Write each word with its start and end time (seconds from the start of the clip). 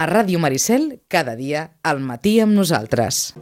A 0.00 0.06
Ràdio 0.08 0.38
Maricel, 0.40 1.02
cada 1.12 1.34
dia, 1.36 1.66
al 1.84 1.98
matí 2.00 2.38
amb 2.40 2.56
nosaltres. 2.56 3.34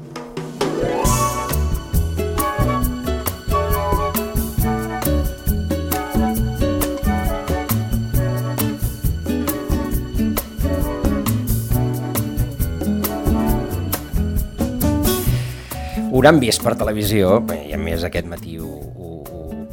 Hauran 16.11 16.43
vist 16.43 16.66
per 16.66 16.75
televisió, 16.75 17.38
i 17.54 17.70
a 17.70 17.79
més 17.79 18.02
aquest 18.02 18.27
matí 18.27 18.59
ho 18.59 18.88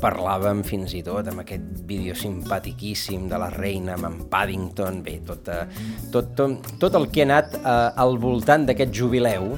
parlàvem 0.06 0.62
fins 0.66 0.94
i 0.98 1.02
tot 1.06 1.26
amb 1.32 1.42
aquest 1.42 1.82
vídeo 1.90 2.16
simpatiquíssim 2.18 3.26
de 3.32 3.40
la 3.42 3.50
reina 3.54 3.98
amb 3.98 4.28
Paddington, 4.30 5.02
bé, 5.06 5.18
tot, 5.26 5.50
eh, 5.50 5.66
tot, 6.14 6.36
tot, 6.38 6.70
tot 6.82 7.00
el 7.00 7.10
que 7.10 7.24
ha 7.24 7.30
anat 7.30 7.58
eh, 7.58 8.04
al 8.04 8.20
voltant 8.22 8.68
d'aquest 8.70 8.94
jubileu, 8.94 9.56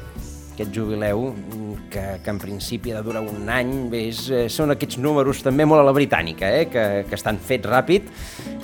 aquest 0.53 0.71
jubileu 0.73 1.27
mm, 1.33 1.89
que, 1.93 2.05
que 2.23 2.33
en 2.33 2.39
principi 2.41 2.93
ha 2.93 3.01
de 3.01 3.05
durar 3.05 3.25
un 3.27 3.49
any, 3.51 3.73
bé, 3.91 4.07
és, 4.13 4.23
eh, 4.31 4.45
són 4.49 4.73
aquests 4.73 5.01
números 5.03 5.43
també 5.45 5.67
molt 5.69 5.83
a 5.83 5.87
la 5.89 5.95
britànica, 5.95 6.49
eh, 6.61 6.65
que, 6.71 6.85
que 7.09 7.19
estan 7.19 7.37
fets 7.37 7.67
ràpid, 7.67 8.07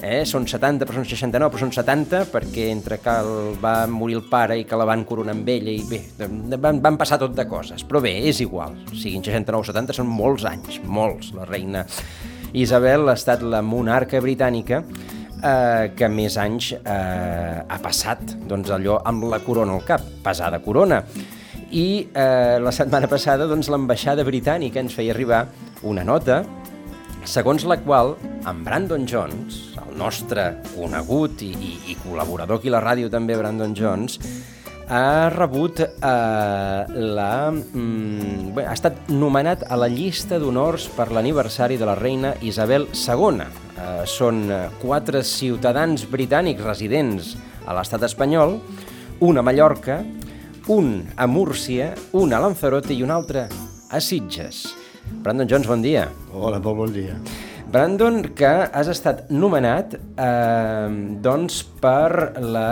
eh, 0.04 0.24
són 0.28 0.46
70, 0.50 0.86
però 0.86 1.00
són 1.00 1.08
69, 1.08 1.50
però 1.54 1.64
són 1.64 1.72
70, 1.74 2.26
perquè 2.34 2.68
entre 2.74 3.00
que 3.02 3.16
el, 3.24 3.56
va 3.64 3.76
morir 3.88 4.20
el 4.20 4.26
pare 4.30 4.60
i 4.60 4.68
que 4.68 4.78
la 4.80 4.88
van 4.90 5.06
coronar 5.08 5.36
amb 5.38 5.50
ella, 5.50 5.72
i 5.72 5.84
bé, 5.88 6.02
van, 6.58 6.82
van 6.84 7.00
passar 7.00 7.18
tot 7.22 7.36
de 7.38 7.48
coses, 7.50 7.86
però 7.88 8.04
bé, 8.04 8.14
és 8.30 8.44
igual, 8.44 8.76
siguin 8.92 9.24
69 9.24 9.64
o 9.64 9.68
70, 9.72 9.98
són 9.98 10.12
molts 10.12 10.48
anys, 10.50 10.82
molts, 10.84 11.32
la 11.38 11.48
reina 11.50 11.88
Isabel 12.54 13.08
ha 13.10 13.16
estat 13.18 13.42
la 13.42 13.64
monarca 13.66 14.20
britànica 14.22 14.84
eh, 14.84 15.94
que 15.98 16.10
més 16.12 16.36
anys 16.38 16.74
eh, 16.76 17.62
ha 17.66 17.80
passat 17.82 18.36
doncs, 18.50 18.70
allò 18.76 19.00
amb 19.10 19.26
la 19.32 19.42
corona 19.42 19.74
al 19.74 19.88
cap, 19.88 20.04
pesada 20.24 20.62
corona. 20.62 21.02
I 21.74 21.88
eh, 22.14 22.60
la 22.62 22.74
setmana 22.76 23.10
passada 23.10 23.48
doncs, 23.50 23.72
l'ambaixada 23.74 24.26
britànica 24.28 24.84
ens 24.84 24.94
feia 24.94 25.16
arribar 25.16 25.48
una 25.90 26.06
nota 26.06 26.44
segons 27.26 27.64
la 27.66 27.78
qual 27.80 28.18
en 28.50 28.64
Brandon 28.66 29.08
Jones, 29.08 29.73
nostre 29.98 30.50
conegut 30.74 31.44
i, 31.46 31.52
i, 31.54 31.72
i 31.94 31.96
col·laborador 32.04 32.60
aquí 32.60 32.72
a 32.72 32.78
la 32.78 32.84
ràdio 32.84 33.12
també, 33.14 33.38
Brandon 33.40 33.76
Jones, 33.78 34.20
ha 34.88 35.30
rebut 35.34 35.80
eh, 35.84 35.90
la... 36.00 37.32
Mm, 37.52 38.54
bé, 38.56 38.66
ha 38.68 38.76
estat 38.76 39.10
nomenat 39.14 39.66
a 39.70 39.78
la 39.80 39.90
llista 39.92 40.40
d'honors 40.42 40.90
per 40.96 41.12
l'aniversari 41.16 41.80
de 41.80 41.88
la 41.88 41.96
reina 42.00 42.34
Isabel 42.42 42.90
II. 42.92 43.44
Eh, 43.44 44.04
són 44.10 44.46
quatre 44.82 45.24
ciutadans 45.28 46.06
britànics 46.12 46.64
residents 46.66 47.34
a 47.66 47.76
l'estat 47.78 48.04
espanyol, 48.10 48.60
una 49.24 49.42
a 49.42 49.48
Mallorca, 49.48 50.02
un 50.68 51.04
a 51.16 51.28
Múrcia, 51.28 51.94
un 52.14 52.34
a 52.34 52.40
Lanzarote 52.40 52.94
i 52.94 53.04
un 53.04 53.12
altre 53.12 53.48
a 53.90 54.00
Sitges. 54.00 54.66
Brandon 55.24 55.48
Jones, 55.48 55.68
bon 55.68 55.82
dia. 55.84 56.08
Hola, 56.34 56.60
molt 56.60 56.78
bon 56.78 56.94
dia. 56.96 57.18
Brandon, 57.74 58.20
que 58.38 58.50
has 58.70 58.90
estat 58.92 59.32
nomenat 59.34 59.96
eh, 59.98 60.90
doncs 61.26 61.64
per 61.82 62.36
la, 62.46 62.68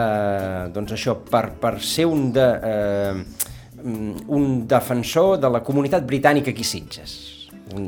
doncs 0.74 0.94
això, 0.94 1.16
per, 1.26 1.48
per 1.62 1.80
ser 1.82 2.06
un, 2.06 2.28
de, 2.36 2.46
eh, 2.70 3.48
un 3.82 4.46
defensor 4.70 5.40
de 5.42 5.50
la 5.50 5.64
comunitat 5.66 6.06
britànica 6.06 6.54
aquí 6.54 6.66
Sitges. 6.68 7.16
Un 7.74 7.88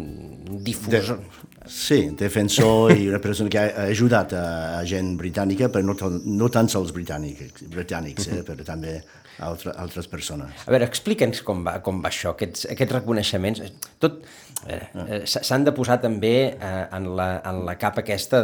difusor. 0.66 1.22
De, 1.22 1.70
sí, 1.70 2.00
defensor 2.18 2.96
i 2.98 3.06
una 3.12 3.22
persona 3.22 3.52
que 3.54 3.62
ha 3.62 3.86
ajudat 3.92 4.34
a, 4.34 4.46
a 4.80 4.84
gent 4.90 5.14
britànica, 5.20 5.70
però 5.70 5.86
no, 5.86 5.96
no 6.26 6.50
tant 6.50 6.72
els 6.82 6.96
britànics, 6.98 7.68
britànics 7.76 8.32
eh, 8.34 8.42
però 8.48 8.66
també 8.66 8.98
altre, 9.40 9.74
altres 9.78 10.08
persones. 10.08 10.66
A 10.66 10.72
veure, 10.74 10.86
explica'ns 10.86 11.42
com 11.46 11.64
va, 11.66 11.80
com 11.86 12.02
va 12.04 12.12
això, 12.12 12.34
aquests, 12.36 12.68
aquests 12.74 12.94
reconeixements. 12.94 13.62
Tot 14.04 14.22
ah. 14.68 15.24
s'han 15.26 15.66
de 15.68 15.74
posar 15.76 16.00
també 16.04 16.36
eh, 16.54 16.86
en, 16.98 17.10
la, 17.18 17.30
en 17.50 17.64
la 17.68 17.78
capa 17.82 18.04
aquesta 18.04 18.44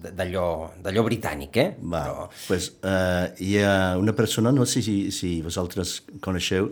d'allò 0.00 1.04
britànic, 1.04 1.56
eh? 1.56 1.68
Va, 1.80 2.04
Però... 2.06 2.28
pues, 2.46 2.70
uh, 2.80 3.28
hi 3.40 3.58
ha 3.60 3.98
una 4.00 4.14
persona, 4.16 4.52
no 4.52 4.64
sé 4.68 4.82
si, 4.84 4.96
si 5.14 5.40
vosaltres 5.44 6.00
coneixeu, 6.24 6.70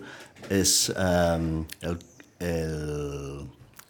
és 0.54 0.78
um, 0.94 1.66
el, 1.84 1.98
el 2.40 3.44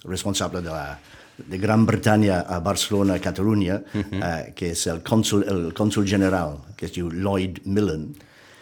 responsable 0.08 0.62
de 0.64 0.74
la 0.74 0.98
de 1.38 1.58
Gran 1.62 1.84
Bretanya 1.86 2.40
a 2.50 2.58
Barcelona, 2.58 3.20
Catalunya, 3.22 3.76
uh 3.94 4.00
-huh. 4.00 4.18
uh, 4.18 4.54
que 4.54 4.70
és 4.70 4.86
el 4.86 5.02
cònsul, 5.02 5.46
el 5.46 5.72
cònsul 5.72 6.06
general, 6.06 6.58
que 6.76 6.86
es 6.86 6.92
diu 6.92 7.10
Lloyd 7.10 7.60
Millen, 7.64 8.14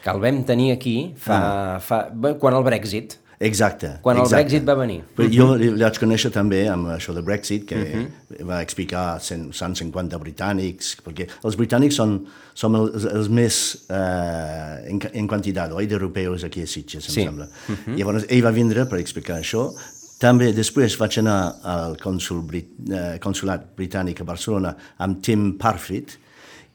que 0.06 0.15
el 0.15 0.22
vam 0.22 0.43
tenir 0.47 0.72
aquí 0.77 0.97
fa, 1.19 1.37
ah. 1.37 1.78
fa, 1.83 2.05
quan 2.39 2.55
el 2.55 2.62
Brexit. 2.67 3.19
Exacte. 3.43 3.99
Quan 4.05 4.17
exacte. 4.17 4.37
el 4.37 4.44
Brexit 4.44 4.69
va 4.69 4.77
venir. 4.78 5.00
Però 5.17 5.27
jo 5.28 5.49
li 5.59 5.69
vaig 5.75 5.99
conèixer 6.00 6.31
també 6.33 6.62
amb 6.72 6.93
això 6.94 7.12
de 7.12 7.25
Brexit, 7.27 7.67
que 7.69 7.77
uh 7.77 7.89
mhm. 7.89 8.06
-huh. 8.06 8.47
va 8.49 8.62
explicar 8.62 9.21
150 9.21 10.19
britànics, 10.19 10.97
perquè 11.05 11.27
els 11.45 11.56
britànics 11.56 11.95
són, 11.95 12.25
són 12.55 12.75
els, 12.77 13.05
els 13.05 13.28
més 13.28 13.87
eh, 13.91 14.91
en, 14.91 15.00
en 15.12 15.27
quantitat, 15.27 15.72
oi, 15.72 15.87
d'europeus 15.87 16.45
aquí 16.45 16.62
a 16.62 16.66
Sitges, 16.66 17.09
em 17.09 17.15
sí. 17.15 17.22
sembla. 17.22 17.45
Uh 17.45 17.72
mhm. 17.72 17.78
-huh. 17.87 17.99
Llavors, 17.99 18.25
ell 18.28 18.45
va 18.45 18.50
vindre 18.50 18.87
per 18.87 18.99
explicar 18.99 19.41
això. 19.41 19.72
També 20.19 20.53
després 20.53 20.97
vaig 20.97 21.19
anar 21.19 21.56
al 21.62 21.97
consul 21.97 22.41
Brit 22.43 22.69
eh, 22.91 23.19
consulat 23.19 23.77
britànic 23.77 24.21
a 24.21 24.25
Barcelona 24.25 24.77
amb 24.99 25.21
Tim 25.21 25.59
Parfit, 25.59 26.19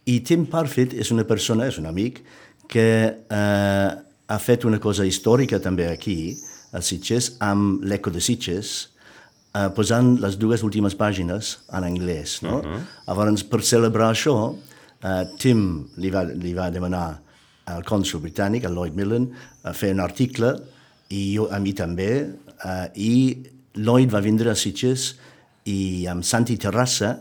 i 0.06 0.20
Tim 0.22 0.46
Parfit 0.46 0.94
és 0.94 1.12
una 1.12 1.24
persona, 1.24 1.68
és 1.68 1.78
un 1.78 1.86
amic, 1.86 2.24
que 2.72 2.88
eh, 3.12 3.90
ha 4.32 4.40
fet 4.40 4.64
una 4.64 4.80
cosa 4.80 5.04
històrica 5.08 5.60
també 5.60 5.90
aquí, 5.92 6.38
a 6.72 6.80
Sitges, 6.80 7.34
amb 7.44 7.84
l'Eco 7.84 8.14
de 8.16 8.22
Sitges, 8.24 8.72
eh, 9.52 9.68
posant 9.76 10.14
les 10.24 10.38
dues 10.40 10.64
últimes 10.64 10.96
pàgines 10.96 11.58
en 11.76 11.84
anglès. 11.84 12.40
No? 12.46 12.60
Uh 12.60 12.66
-huh. 12.66 12.80
Llavors, 13.08 13.44
per 13.44 13.62
celebrar 13.62 14.12
això, 14.12 14.56
eh, 15.04 15.26
Tim 15.38 15.90
li 15.98 16.10
va, 16.10 16.24
li 16.24 16.54
va 16.54 16.70
demanar 16.72 17.20
al 17.66 17.84
cònsul 17.84 18.22
britànic, 18.22 18.66
al 18.66 18.74
Lloyd 18.74 18.96
Millen, 18.96 19.30
a 19.64 19.74
fer 19.74 19.92
un 19.92 20.00
article, 20.00 20.56
i 21.10 21.36
jo, 21.36 21.48
a 21.52 21.60
mi 21.60 21.74
també, 21.74 22.30
eh, 22.66 22.88
i 22.96 23.44
Lloyd 23.76 24.10
va 24.12 24.22
vindre 24.22 24.52
a 24.52 24.56
Sitges 24.56 25.16
i 25.66 26.08
amb 26.08 26.24
Santi 26.24 26.58
Terrassa, 26.58 27.20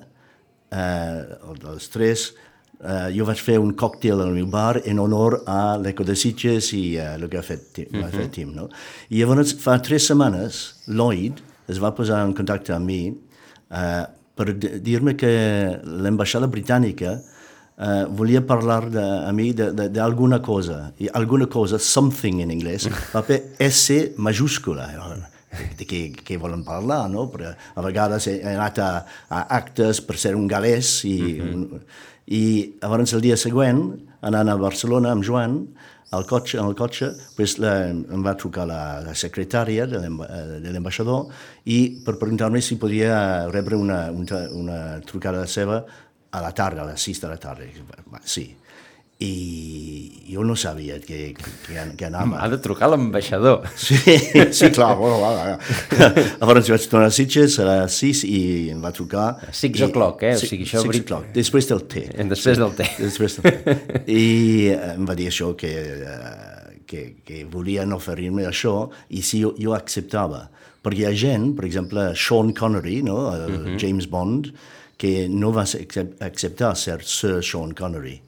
eh, 0.71 1.25
els 1.65 1.88
tres, 1.88 2.32
Uh, 2.81 3.11
jo 3.13 3.27
vaig 3.29 3.41
fer 3.45 3.59
un 3.61 3.75
còctel 3.77 4.23
al 4.25 4.31
meu 4.33 4.47
bar 4.49 4.81
en 4.89 4.99
honor 4.99 5.43
a 5.47 5.77
l'Eco 5.77 6.05
de 6.05 6.15
Sitges 6.17 6.71
i 6.73 6.97
uh, 6.97 7.11
el 7.19 7.29
que 7.29 7.37
ha 7.37 7.43
fet, 7.43 7.83
uh 7.85 7.99
-huh. 7.99 8.11
fet 8.11 8.33
Tim. 8.33 8.55
No? 8.55 8.71
I 9.11 9.21
llavors, 9.21 9.53
fa 9.53 9.79
tres 9.83 10.07
setmanes, 10.07 10.75
Lloyd 10.87 11.43
es 11.69 11.79
va 11.79 11.95
posar 11.95 12.25
en 12.25 12.33
contacte 12.33 12.73
amb 12.73 12.87
mi 12.87 13.13
uh, 13.71 14.07
per 14.41 14.55
dir-me 14.57 15.17
que 15.21 15.31
l'ambaixada 15.85 16.49
britànica 16.49 17.17
uh, 17.19 18.07
volia 18.17 18.41
parlar 18.47 18.87
de, 18.89 19.03
a 19.03 19.33
mi 19.37 19.51
d'alguna 19.53 20.41
cosa, 20.41 20.93
i 20.99 21.11
alguna 21.12 21.47
cosa, 21.47 21.79
something 21.79 22.41
en 22.45 22.55
anglès, 22.55 22.89
paper 23.15 23.41
S 23.69 24.15
majúscula. 24.17 24.89
de 25.51 25.85
què, 25.85 25.99
què 26.23 26.39
volen 26.39 26.62
parlar, 26.62 27.09
no? 27.11 27.27
Però 27.33 27.51
a 27.51 27.83
vegades 27.83 28.29
he 28.31 28.37
anat 28.53 28.79
a, 28.79 28.91
a 29.29 29.41
actes 29.57 30.01
per 30.01 30.17
ser 30.17 30.37
un 30.39 30.49
galès 30.49 31.05
i... 31.05 31.17
Uh 31.19 31.45
-huh. 31.45 31.55
un, 31.55 31.83
i 32.31 32.43
llavors 32.81 33.15
el 33.17 33.25
dia 33.25 33.39
següent, 33.41 33.83
anant 34.27 34.51
a 34.51 34.59
Barcelona 34.61 35.15
amb 35.15 35.27
Joan, 35.27 35.57
al 36.15 36.27
cotxe, 36.27 36.59
en 36.59 36.67
el 36.67 36.75
cotxe, 36.79 37.13
pues, 37.37 37.57
la, 37.63 37.75
em 37.91 38.23
va 38.27 38.35
trucar 38.39 38.67
la, 38.67 38.83
la 39.05 39.15
secretària 39.15 39.87
de 39.91 40.01
l'ambaixador 40.09 41.29
i 41.71 41.81
per 42.07 42.17
preguntar-me 42.19 42.63
si 42.63 42.79
podia 42.83 43.47
rebre 43.51 43.79
una, 43.79 44.09
una, 44.11 44.41
una 44.59 44.81
trucada 45.07 45.47
seva 45.47 45.85
a 46.31 46.43
la 46.43 46.51
tarda, 46.55 46.83
a 46.83 46.91
les 46.91 47.07
6 47.11 47.23
de 47.23 47.31
la 47.31 47.39
tarda. 47.43 47.69
Sí 48.23 48.49
i 49.20 50.25
jo 50.32 50.42
no 50.44 50.54
sabia 50.56 50.98
que, 51.00 51.34
que, 51.34 51.75
que 51.96 52.06
anava. 52.06 52.38
Ha 52.40 52.49
de 52.49 52.58
trucar 52.62 52.88
l'ambaixador. 52.88 53.67
Sí, 53.76 53.99
sí, 54.56 54.70
clar. 54.72 54.94
Bueno, 54.96 55.19
va, 55.20 55.32
va. 55.37 56.06
Llavors 56.40 56.70
vaig 56.72 56.87
tornar 56.88 57.11
a 57.11 57.14
Sitges 57.14 57.58
a 57.61 57.67
les 57.69 57.99
6 58.00 58.22
i 58.31 58.40
em 58.72 58.81
va 58.81 58.94
trucar. 58.96 59.26
6 59.52 59.84
o'clock, 59.90 60.25
eh? 60.25 60.37
O 60.38 60.40
sigui, 60.40 60.64
això... 60.64 60.84
6 60.87 61.02
o'clock, 61.02 61.28
després 61.37 61.69
del 61.69 61.84
té. 61.90 62.06
I 62.14 62.26
després 62.31 62.62
del 62.62 62.72
té. 62.78 62.87
Després 63.00 63.37
del 63.37 63.58
té. 63.58 63.76
I 64.22 64.25
em 64.94 65.05
va 65.11 65.19
dir 65.19 65.28
això, 65.28 65.50
que, 65.58 65.75
que, 66.88 67.05
que 67.26 67.44
volien 67.52 67.93
oferir-me 67.96 68.49
això 68.49 68.75
i 69.12 69.20
si 69.26 69.43
jo, 69.44 69.52
jo 69.61 69.76
acceptava. 69.76 70.46
Perquè 70.81 71.05
hi 71.05 71.11
ha 71.11 71.12
gent, 71.26 71.50
per 71.58 71.69
exemple, 71.69 72.08
Sean 72.16 72.55
Connery, 72.56 73.02
no? 73.05 73.20
el 73.34 73.44
uh 73.44 73.52
mhm. 73.52 73.66
-huh. 73.66 73.78
James 73.84 74.08
Bond, 74.08 74.55
que 74.96 75.28
no 75.28 75.52
va 75.52 75.69
acceptar 75.69 76.75
ser 76.76 77.00
Sir 77.05 77.43
Sean 77.44 77.76
Connery 77.76 78.20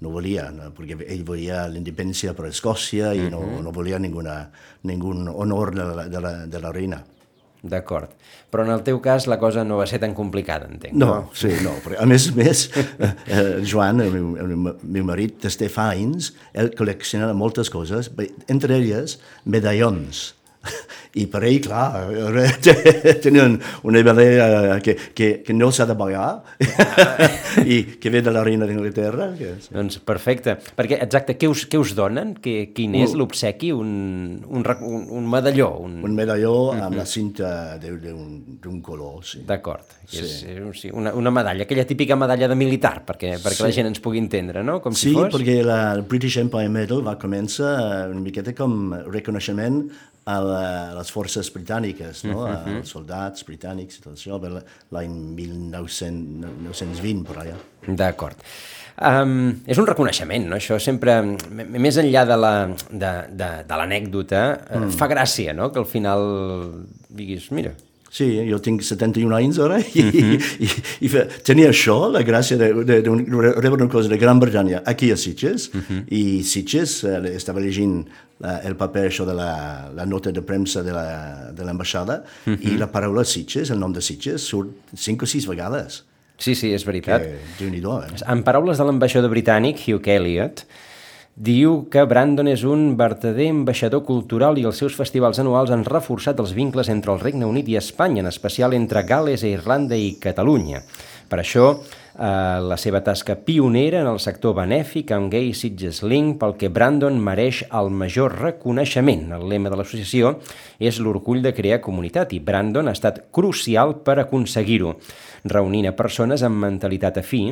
no 0.00 0.10
volia, 0.14 0.48
no? 0.54 0.70
perquè 0.76 0.98
ell 1.10 1.24
volia 1.26 1.66
l'independència 1.70 2.34
per 2.38 2.46
Escòcia 2.52 3.14
i 3.14 3.26
uh 3.26 3.28
-huh. 3.28 3.30
no, 3.34 3.62
no 3.62 3.72
volia 3.72 3.98
ninguna, 3.98 4.50
ningun 4.82 5.28
honor 5.28 5.74
de 5.74 5.84
la, 5.84 6.08
de 6.08 6.20
la, 6.20 6.46
de 6.46 6.60
la 6.60 6.72
reina. 6.72 7.04
D'acord. 7.62 8.12
Però 8.52 8.62
en 8.62 8.70
el 8.70 8.84
teu 8.86 9.00
cas 9.02 9.26
la 9.26 9.38
cosa 9.38 9.64
no 9.64 9.76
va 9.80 9.86
ser 9.86 9.98
tan 9.98 10.14
complicada, 10.14 10.68
entenc. 10.70 10.94
No, 10.94 11.30
sí, 11.34 11.50
no. 11.64 11.72
Però 11.82 11.98
a 11.98 12.06
més 12.06 12.28
a 12.30 12.34
més, 12.36 12.70
eh, 12.76 13.14
eh, 13.26 13.64
Joan, 13.66 14.00
el 14.00 14.12
meu, 14.12 14.36
el 14.38 14.56
meu 14.82 15.04
marit, 15.04 15.40
des 15.42 15.58
de 15.58 15.68
fa 15.68 15.90
anys, 15.90 16.32
ell 16.54 16.70
col·lecciona 16.70 17.32
moltes 17.34 17.68
coses, 17.68 18.12
entre 18.46 18.76
elles 18.76 19.18
medallons. 19.44 20.37
I 21.18 21.24
per 21.30 21.40
ell, 21.48 21.58
clar, 21.64 22.10
tenien 23.24 23.56
una 23.88 24.00
idea 24.02 24.78
que, 24.84 24.94
que, 25.16 25.28
que 25.42 25.54
no 25.56 25.70
s'ha 25.72 25.86
de 25.88 25.96
pagar 25.98 26.44
i 27.64 27.80
que 27.98 28.12
ve 28.12 28.20
de 28.22 28.34
la 28.34 28.44
reina 28.46 28.68
d'Anglaterra. 28.68 29.30
Que... 29.38 29.54
Doncs 29.72 29.98
perfecte. 30.06 30.58
Perquè, 30.78 31.00
exacte, 31.06 31.38
què 31.40 31.48
us, 31.50 31.64
què 31.70 31.80
us 31.80 31.94
donen? 31.98 32.34
Que, 32.44 32.70
quin 32.76 32.94
és 33.00 33.16
l'obsequi? 33.18 33.72
Un, 33.74 33.90
un, 34.46 34.66
un, 34.76 35.06
un 35.18 35.30
medalló? 35.32 35.70
Un, 35.86 35.98
un 36.06 36.18
medalló 36.18 36.56
amb 36.76 36.98
la 37.00 37.06
cinta 37.08 37.78
d'un 37.80 38.82
color, 38.84 39.24
sí. 39.26 39.42
D'acord. 39.48 39.96
Sí. 40.08 40.22
És, 40.22 40.36
sí, 40.80 40.92
una, 40.92 41.12
una 41.16 41.32
medalla, 41.34 41.66
aquella 41.66 41.84
típica 41.88 42.16
medalla 42.16 42.48
de 42.48 42.56
militar, 42.56 43.02
perquè, 43.08 43.34
perquè 43.42 43.58
sí. 43.58 43.66
la 43.66 43.72
gent 43.76 43.90
ens 43.90 44.00
pugui 44.04 44.20
entendre, 44.22 44.62
no? 44.64 44.78
Com 44.84 44.94
sí, 44.96 45.10
si 45.10 45.16
fos... 45.16 45.32
perquè 45.34 45.58
la 45.66 45.80
British 46.00 46.38
Empire 46.40 46.70
Medal 46.72 47.02
va 47.04 47.18
començar 47.20 47.74
una 48.08 48.22
miqueta 48.24 48.54
com 48.56 48.94
reconeixement 49.08 49.82
a, 50.28 50.36
la, 50.44 50.90
a 50.90 50.94
les 50.98 51.10
forces 51.14 51.48
britàniques, 51.54 52.24
no? 52.28 52.38
Uh 52.42 52.48
-huh. 52.50 52.76
als 52.78 52.90
soldats 52.94 53.44
britànics 53.48 53.98
i 53.98 54.00
tot 54.04 54.12
això, 54.14 54.34
l'any 54.90 55.14
1920, 55.38 57.24
per 57.24 57.36
allà. 57.36 57.56
D'acord. 57.86 58.36
Um, 58.98 59.62
és 59.66 59.78
un 59.78 59.86
reconeixement, 59.86 60.48
no? 60.50 60.56
Això 60.56 60.78
sempre, 60.82 61.22
més 61.52 61.96
enllà 61.96 62.24
de 62.26 62.36
l'anècdota, 63.76 64.40
la, 64.40 64.56
de, 64.56 64.80
de 64.80 64.86
mm. 64.86 64.90
fa 64.90 65.06
gràcia, 65.06 65.52
no?, 65.54 65.70
que 65.70 65.78
al 65.78 65.86
final 65.86 66.20
diguis, 67.08 67.50
mira, 67.54 67.72
Sí, 68.10 68.26
jo 68.48 68.56
tinc 68.64 68.80
71 68.82 69.34
anys 69.36 69.58
ara 69.60 69.78
i, 69.80 70.02
mm 70.02 70.10
-hmm. 70.10 70.44
i, 70.58 70.66
i, 70.66 71.06
i 71.06 71.42
tenia 71.44 71.68
això, 71.68 72.10
la 72.10 72.22
gràcia 72.24 72.56
de, 72.56 72.72
de, 72.72 73.02
de, 73.02 73.02
de 73.02 73.52
rebre 73.60 73.82
una 73.82 73.88
cosa 73.92 74.08
de 74.08 74.16
Gran 74.16 74.40
Bretanya 74.40 74.82
aquí 74.84 75.10
a 75.12 75.16
Sitges 75.16 75.70
mm 75.74 75.80
-hmm. 75.80 76.04
i 76.08 76.42
Sitges 76.42 77.04
eh, 77.04 77.36
estava 77.36 77.60
llegint 77.60 78.06
la, 78.40 78.58
el 78.58 78.76
paper 78.76 79.08
això 79.10 79.26
de 79.26 79.34
la, 79.34 79.90
la 79.94 80.06
nota 80.06 80.32
de 80.32 80.42
premsa 80.42 80.82
de 80.82 81.64
l'ambaixada 81.64 82.24
mm 82.46 82.54
-hmm. 82.54 82.72
i 82.72 82.76
la 82.78 82.86
paraula 82.86 83.24
Sitges, 83.24 83.70
el 83.70 83.78
nom 83.78 83.92
de 83.92 84.00
Sitges, 84.00 84.40
surt 84.42 84.68
5 84.94 85.24
o 85.24 85.26
6 85.26 85.46
vegades. 85.46 86.04
Sí, 86.38 86.54
sí, 86.54 86.72
és 86.72 86.84
veritat. 86.86 87.22
Que, 87.22 87.28
eh? 87.28 88.30
En 88.30 88.42
paraules 88.42 88.78
de 88.78 88.84
l'ambaixador 88.84 89.30
britànic, 89.30 89.76
Hugh 89.88 90.08
Elliot, 90.08 90.64
Diu 91.38 91.84
que 91.86 92.02
Brandon 92.02 92.48
és 92.50 92.64
un 92.66 92.96
verdader 92.98 93.44
ambaixador 93.52 94.00
cultural 94.02 94.56
i 94.58 94.64
els 94.66 94.80
seus 94.82 94.96
festivals 94.98 95.38
anuals 95.38 95.70
han 95.70 95.84
reforçat 95.86 96.40
els 96.42 96.50
vincles 96.56 96.88
entre 96.90 97.12
el 97.14 97.20
Regne 97.22 97.46
Unit 97.46 97.68
i 97.70 97.76
Espanya, 97.78 98.24
en 98.24 98.30
especial 98.30 98.74
entre 98.74 99.04
Gales, 99.06 99.44
Irlanda 99.46 99.94
i 99.94 100.16
Catalunya. 100.18 100.82
Per 101.28 101.38
això, 101.42 101.64
eh, 101.76 102.60
la 102.64 102.76
seva 102.80 103.02
tasca 103.04 103.34
pionera 103.44 104.00
en 104.00 104.06
el 104.08 104.18
sector 104.18 104.54
benèfic 104.56 105.10
amb 105.12 105.28
Gay 105.32 105.52
Sitges 105.52 106.02
Link, 106.02 106.38
pel 106.40 106.54
que 106.56 106.70
Brandon 106.72 107.18
mereix 107.20 107.64
el 107.68 107.90
major 107.90 108.32
reconeixement. 108.40 109.32
El 109.36 109.48
lema 109.50 109.68
de 109.68 109.76
l'associació 109.76 110.38
és 110.80 110.98
l'orgull 110.98 111.42
de 111.44 111.52
crear 111.52 111.82
comunitat 111.84 112.32
i 112.32 112.40
Brandon 112.40 112.88
ha 112.88 112.96
estat 112.96 113.26
crucial 113.30 113.98
per 114.06 114.18
aconseguir-ho 114.22 114.96
reunint 115.44 115.90
a 115.90 115.92
persones 115.92 116.42
amb 116.42 116.64
mentalitat 116.64 117.20
afí 117.20 117.42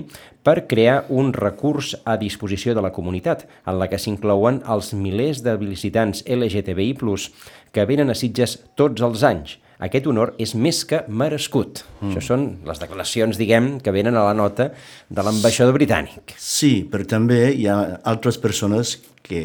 per 0.42 0.66
crear 0.66 1.04
un 1.10 1.34
recurs 1.34 1.94
a 2.04 2.16
disposició 2.16 2.74
de 2.74 2.80
la 2.80 2.92
comunitat, 2.92 3.46
en 3.66 3.78
la 3.78 3.90
que 3.92 3.98
s'inclouen 3.98 4.62
els 4.66 4.94
milers 4.94 5.44
de 5.44 5.56
visitants 5.60 6.24
LGTBI+, 6.26 6.96
que 7.72 7.84
venen 7.84 8.10
a 8.10 8.14
Sitges 8.14 8.58
tots 8.74 9.02
els 9.02 9.22
anys. 9.22 9.58
Aquest 9.82 10.06
honor 10.08 10.32
és 10.40 10.54
més 10.56 10.84
que 10.88 11.02
merescut. 11.08 11.82
Mm. 12.00 12.10
Això 12.10 12.22
són 12.24 12.46
les 12.64 12.80
declaracions, 12.80 13.36
diguem, 13.36 13.76
que 13.84 13.92
venen 13.92 14.16
a 14.16 14.24
la 14.24 14.34
nota 14.36 14.70
de 15.08 15.24
l'ambaixador 15.24 15.76
britànic. 15.76 16.36
Sí, 16.40 16.86
però 16.90 17.04
també 17.04 17.52
hi 17.52 17.68
ha 17.68 18.00
altres 18.08 18.40
persones 18.40 18.96
que 19.26 19.40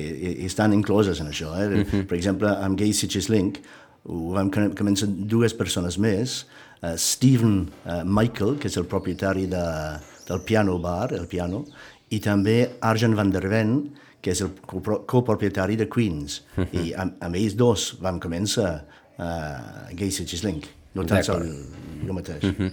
estan 0.46 0.74
incloses 0.78 1.20
en 1.20 1.28
això. 1.28 1.52
Eh? 1.58 1.68
Mm 1.68 1.86
-hmm. 1.86 2.08
Per 2.08 2.18
exemple, 2.18 2.48
amb 2.48 2.78
Gay 2.80 2.94
Sitges 2.94 3.30
Link 3.30 3.60
ho 4.04 4.34
vam 4.34 4.50
començar 4.52 5.08
dues 5.08 5.54
persones 5.54 5.98
més, 5.98 6.46
uh, 6.82 6.96
Stephen 6.98 7.70
uh, 7.86 8.02
Michael, 8.06 8.58
que 8.58 8.68
és 8.68 8.78
el 8.78 8.86
propietari 8.86 9.48
de, 9.48 9.66
del 10.28 10.42
Piano 10.42 10.80
Bar, 10.80 11.14
el 11.14 11.28
piano, 11.28 11.66
i 12.10 12.20
també 12.20 12.78
Arjen 12.82 13.16
van 13.16 13.32
der 13.32 13.48
Ven, 13.48 13.92
que 14.22 14.32
és 14.32 14.42
el 14.42 14.52
copropietari 15.10 15.76
de 15.76 15.88
Queens. 15.90 16.42
Uh 16.58 16.64
-huh. 16.64 16.82
I 16.82 16.94
amb, 16.94 17.14
amb 17.20 17.36
ells 17.36 17.56
dos 17.56 17.98
vam 18.02 18.20
començar 18.20 18.84
uh, 19.22 19.88
Gay 19.94 20.12
Cities 20.12 20.44
Link, 20.48 20.68
no 20.98 21.08
tant 21.08 21.24
sol 21.26 21.48
jo 22.02 22.18
mateix. 22.18 22.44
Uh 22.44 22.58
-huh. 22.58 22.72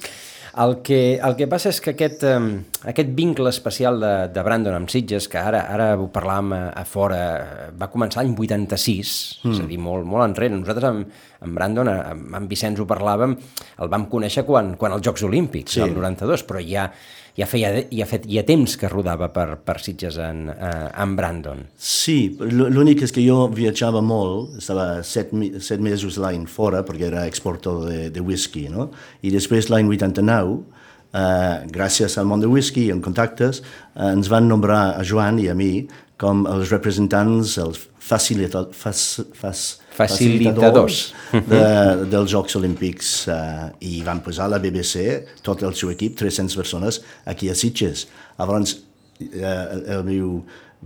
El 0.58 0.80
que, 0.82 1.20
el 1.22 1.36
que 1.36 1.46
passa 1.46 1.68
és 1.68 1.78
que 1.80 1.92
aquest, 1.92 2.24
um, 2.26 2.48
aquest 2.90 3.10
vincle 3.14 3.50
especial 3.52 4.00
de, 4.00 4.12
de 4.34 4.42
Brandon 4.42 4.74
amb 4.74 4.90
Sitges, 4.90 5.28
que 5.30 5.38
ara 5.38 5.60
ara 5.74 5.92
ho 5.94 6.08
parlàvem 6.10 6.52
a, 6.56 6.60
a 6.80 6.84
fora, 6.88 7.20
va 7.78 7.90
començar 7.92 8.22
l'any 8.22 8.34
86, 8.34 9.40
mm. 9.44 9.52
és 9.52 9.60
a 9.60 9.66
dir, 9.68 9.78
molt, 9.78 10.06
molt 10.08 10.24
enrere. 10.24 10.56
Nosaltres 10.56 10.88
amb, 10.88 11.12
amb 11.46 11.54
Brandon, 11.54 11.92
amb, 11.92 12.34
amb 12.40 12.50
Vicenç 12.50 12.80
ho 12.80 12.88
parlàvem, 12.90 13.36
el 13.78 13.88
vam 13.88 14.08
conèixer 14.10 14.44
quan, 14.48 14.74
quan 14.80 14.96
els 14.96 15.04
Jocs 15.06 15.22
Olímpics, 15.28 15.76
sí. 15.76 15.80
el 15.84 15.94
92, 15.94 16.42
però 16.48 16.64
ja, 16.64 16.90
ja 17.38 17.46
feia, 17.46 17.70
ja 17.94 18.06
fet, 18.08 18.26
ja 18.30 18.42
temps 18.46 18.74
que 18.78 18.90
rodava 18.90 19.28
per, 19.34 19.60
per 19.62 19.78
Sitges 19.82 20.18
en, 20.22 20.48
eh, 20.50 20.88
en 21.02 21.14
Brandon. 21.18 21.62
Sí, 21.78 22.34
l'únic 22.40 23.04
és 23.06 23.14
que 23.14 23.22
jo 23.22 23.44
viatjava 23.54 24.02
molt, 24.04 24.56
estava 24.58 25.04
set, 25.06 25.30
set 25.62 25.84
mesos 25.84 26.18
l'any 26.18 26.48
fora 26.50 26.82
perquè 26.86 27.06
era 27.12 27.26
exportor 27.30 27.84
de, 27.86 28.00
de 28.14 28.24
whisky, 28.24 28.66
no? 28.72 28.88
I 29.22 29.32
després 29.34 29.70
l'any 29.70 29.90
89, 29.90 30.58
eh, 31.14 31.54
gràcies 31.78 32.18
al 32.18 32.26
món 32.28 32.42
de 32.42 32.50
whisky 32.50 32.88
i 32.88 32.92
en 32.94 33.04
contactes, 33.04 33.62
eh, 33.94 34.10
ens 34.10 34.30
van 34.32 34.50
nombrar 34.50 34.82
a 34.98 35.06
Joan 35.06 35.38
i 35.38 35.48
a 35.52 35.56
mi 35.58 35.72
com 36.18 36.42
els 36.50 36.72
representants, 36.74 37.54
els 37.62 37.84
facilitadors, 38.08 38.76
fas, 38.76 39.02
fas, 39.36 39.62
facilitadors 39.92 41.00
de, 41.32 41.62
dels 42.08 42.32
Jocs 42.32 42.56
Olímpics 42.56 43.12
uh, 43.28 43.68
i 43.84 44.00
van 44.06 44.22
posar 44.24 44.48
la 44.52 44.60
BBC, 44.62 45.04
tot 45.44 45.62
el 45.66 45.76
seu 45.78 45.92
equip, 45.92 46.16
300 46.18 46.56
persones, 46.58 47.02
aquí 47.28 47.50
a 47.52 47.56
Sitges. 47.58 48.06
Llavors, 48.38 48.78
uh, 49.20 49.54
el 49.98 50.04
meu 50.08 50.38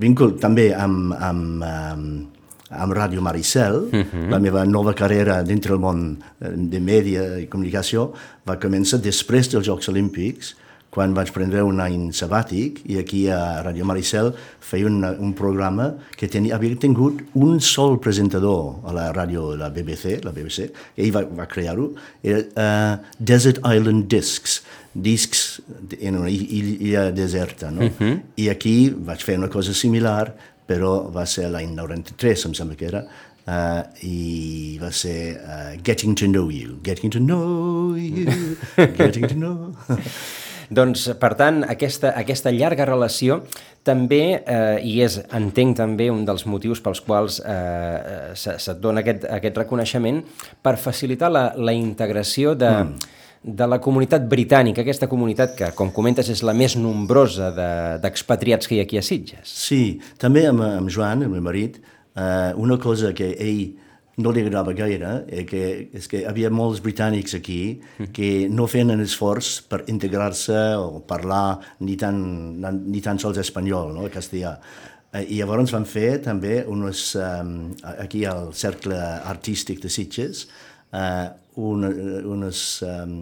vincul 0.02 0.36
també 0.42 0.70
amb, 0.74 1.12
amb, 1.14 1.62
amb, 1.68 2.40
amb 2.72 2.96
Ràdio 2.96 3.22
Maricel, 3.22 3.84
uh 3.92 4.02
-huh. 4.02 4.28
la 4.32 4.40
meva 4.40 4.64
nova 4.64 4.94
carrera 4.94 5.42
dintre 5.42 5.74
el 5.74 5.78
món 5.78 6.16
de 6.40 6.80
mèdia 6.80 7.38
i 7.38 7.46
comunicació 7.46 8.12
va 8.48 8.58
començar 8.58 8.98
després 8.98 9.50
dels 9.50 9.66
Jocs 9.66 9.88
Olímpics, 9.88 10.56
quan 10.92 11.14
vaig 11.16 11.30
prendre 11.32 11.62
un 11.64 11.80
any 11.80 12.10
sabàtic 12.12 12.82
i 12.92 12.98
aquí 13.00 13.22
a 13.32 13.62
Radio 13.64 13.86
Maricel 13.88 14.28
feia 14.60 14.90
un, 14.90 15.00
un 15.00 15.32
programa 15.36 15.88
que 16.20 16.28
tenia, 16.28 16.58
havia 16.58 16.76
tingut 16.76 17.22
un 17.32 17.62
sol 17.64 17.96
presentador 18.04 18.82
a 18.84 18.92
la 18.92 19.06
ràdio, 19.16 19.54
la 19.56 19.70
BBC, 19.72 20.18
la 20.26 20.34
BBC, 20.36 20.68
ell 21.00 21.14
va, 21.16 21.24
va 21.40 21.48
crear-ho, 21.48 21.88
era 22.20 22.44
uh, 22.44 23.16
Desert 23.16 23.62
Island 23.64 24.04
Discs, 24.12 24.60
discs 24.92 25.62
en 25.96 26.20
una 26.20 26.28
illa 26.28 27.08
deserta, 27.16 27.72
no? 27.72 27.86
Uh 27.86 27.88
mhm. 27.88 28.12
-huh. 28.12 28.20
I 28.36 28.48
aquí 28.50 28.92
vaig 28.92 29.24
fer 29.24 29.38
una 29.38 29.48
cosa 29.48 29.72
similar, 29.72 30.34
però 30.68 31.10
va 31.10 31.24
ser 31.26 31.48
l'any 31.48 31.72
93, 31.74 32.44
em 32.46 32.54
sembla 32.54 32.76
que 32.76 32.86
era, 32.86 33.06
Uh, 33.42 33.82
i 34.06 34.78
va 34.78 34.92
ser 34.92 35.34
uh, 35.34 35.74
Getting 35.82 36.14
to 36.14 36.26
Know 36.26 36.48
You. 36.48 36.78
Getting 36.84 37.10
to 37.10 37.18
Know 37.18 37.96
You. 37.96 38.56
Getting 38.96 39.26
to 39.26 39.34
Know. 39.34 39.74
Doncs, 40.72 41.04
per 41.20 41.34
tant, 41.36 41.60
aquesta, 41.68 42.14
aquesta 42.16 42.52
llarga 42.54 42.86
relació 42.88 43.42
també, 43.84 44.22
eh, 44.40 44.78
i 44.88 45.00
és, 45.04 45.18
entenc 45.36 45.76
també, 45.76 46.08
un 46.12 46.22
dels 46.24 46.46
motius 46.48 46.80
pels 46.80 47.02
quals 47.04 47.40
eh, 47.44 48.32
se't 48.38 48.78
dona 48.80 49.02
aquest, 49.02 49.26
aquest 49.28 49.58
reconeixement, 49.60 50.22
per 50.64 50.78
facilitar 50.80 51.32
la, 51.32 51.50
la 51.58 51.74
integració 51.76 52.54
de, 52.56 52.70
mm. 52.70 53.18
de 53.60 53.68
la 53.68 53.80
comunitat 53.84 54.24
britànica, 54.30 54.80
aquesta 54.86 55.10
comunitat 55.10 55.58
que, 55.58 55.72
com 55.76 55.92
comentes, 55.92 56.30
és 56.32 56.44
la 56.46 56.56
més 56.56 56.78
nombrosa 56.80 57.50
d'expatriats 58.00 58.64
de, 58.64 58.70
que 58.70 58.78
hi 58.78 58.80
ha 58.80 58.88
aquí 58.88 59.02
a 59.02 59.04
Sitges. 59.04 59.52
Sí, 59.66 59.82
també 60.22 60.46
amb, 60.48 60.64
amb 60.70 60.92
Joan, 60.94 61.26
el 61.26 61.34
meu 61.34 61.44
marit, 61.44 61.82
eh, 62.16 62.52
una 62.56 62.80
cosa 62.80 63.12
que 63.12 63.34
ell 63.36 63.64
no 64.22 64.32
li 64.32 64.44
agradava 64.44 64.72
gaire, 64.76 65.12
eh, 65.28 65.44
que, 65.48 65.62
és 65.98 66.06
que 66.08 66.22
hi 66.22 66.26
havia 66.28 66.50
molts 66.52 66.80
britànics 66.84 67.34
aquí 67.38 67.80
que 68.14 68.48
no 68.48 68.68
feien 68.70 68.94
esforç 69.02 69.58
per 69.68 69.82
integrar-se 69.92 70.58
o 70.78 71.02
parlar 71.08 71.58
ni 71.80 71.96
tan, 72.00 72.22
ni 72.86 73.02
tan 73.04 73.20
sols 73.22 73.40
espanyol, 73.42 73.92
no? 73.96 74.08
castellà. 74.12 74.56
Eh, 75.12 75.26
I 75.34 75.40
llavors 75.42 75.74
van 75.74 75.84
fer 75.88 76.22
també 76.24 76.62
unes, 76.68 77.04
um, 77.20 77.72
aquí 77.98 78.24
al 78.28 78.52
Cercle 78.56 78.98
Artístic 79.28 79.82
de 79.82 79.90
Sitges, 79.92 80.46
uh, 80.96 81.26
una, 81.60 81.90
unes 82.32 82.62
um, 82.86 83.18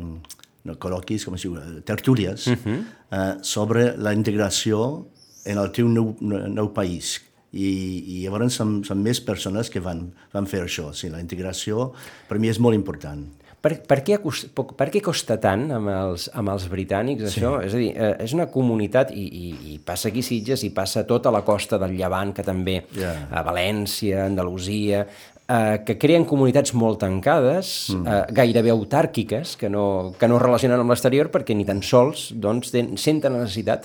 no, 0.69 0.77
col·loquis, 0.79 1.25
com 1.27 1.35
es 1.35 1.47
diu, 1.47 1.57
tertúlies, 1.87 2.47
uh 2.47 2.55
-huh. 2.55 2.79
uh, 3.11 3.33
sobre 3.43 3.97
la 3.97 4.13
integració 4.15 5.07
en 5.45 5.59
el 5.59 5.71
teu 5.73 5.89
nou, 5.89 6.15
nou 6.21 6.69
país, 6.73 7.19
i, 7.53 7.69
i 7.69 8.23
llavors 8.25 8.57
som, 8.61 8.79
som 8.87 9.01
més 9.03 9.21
persones 9.25 9.71
que 9.71 9.83
van, 9.83 10.07
van 10.35 10.47
fer 10.51 10.65
això. 10.65 10.91
Sí, 10.95 11.11
la 11.11 11.23
integració 11.23 11.91
per 12.29 12.39
mi 12.39 12.51
és 12.53 12.61
molt 12.63 12.79
important. 12.79 13.27
Per, 13.61 13.75
per, 13.85 13.99
què, 14.01 14.17
per 14.57 14.87
què 14.89 15.03
costa 15.05 15.37
tant 15.41 15.67
amb 15.77 15.91
els, 15.93 16.31
amb 16.33 16.49
els 16.49 16.65
britànics 16.73 17.27
això? 17.29 17.59
Sí. 17.59 17.67
És 17.67 17.75
a 17.75 17.81
dir, 17.83 17.91
eh, 17.93 18.15
és 18.25 18.33
una 18.33 18.47
comunitat, 18.53 19.11
i, 19.13 19.27
i, 19.27 19.51
i 19.75 19.77
passa 19.85 20.09
aquí 20.09 20.23
Sitges, 20.25 20.65
i 20.65 20.71
passa 20.73 21.05
tota 21.09 21.33
la 21.35 21.43
costa 21.45 21.77
del 21.83 21.93
Llevant, 21.99 22.33
que 22.37 22.47
també, 22.47 22.79
yeah. 22.97 23.27
a 23.29 23.43
València, 23.45 24.25
Andalusia, 24.31 25.03
eh, 25.45 25.83
que 25.85 25.99
creen 26.01 26.25
comunitats 26.25 26.73
molt 26.73 27.03
tancades, 27.05 27.91
mm. 27.93 28.07
eh, 28.07 28.23
gairebé 28.41 28.73
autàrquiques, 28.73 29.59
que 29.61 29.69
no, 29.69 29.85
que 30.17 30.31
no 30.31 30.41
es 30.41 30.47
relacionen 30.47 30.81
amb 30.81 30.95
l'exterior 30.95 31.29
perquè 31.35 31.57
ni 31.57 31.69
tan 31.69 31.85
sols 31.85 32.31
doncs, 32.33 32.73
ten, 32.73 32.95
senten 32.97 33.37
la 33.37 33.45
necessitat 33.45 33.85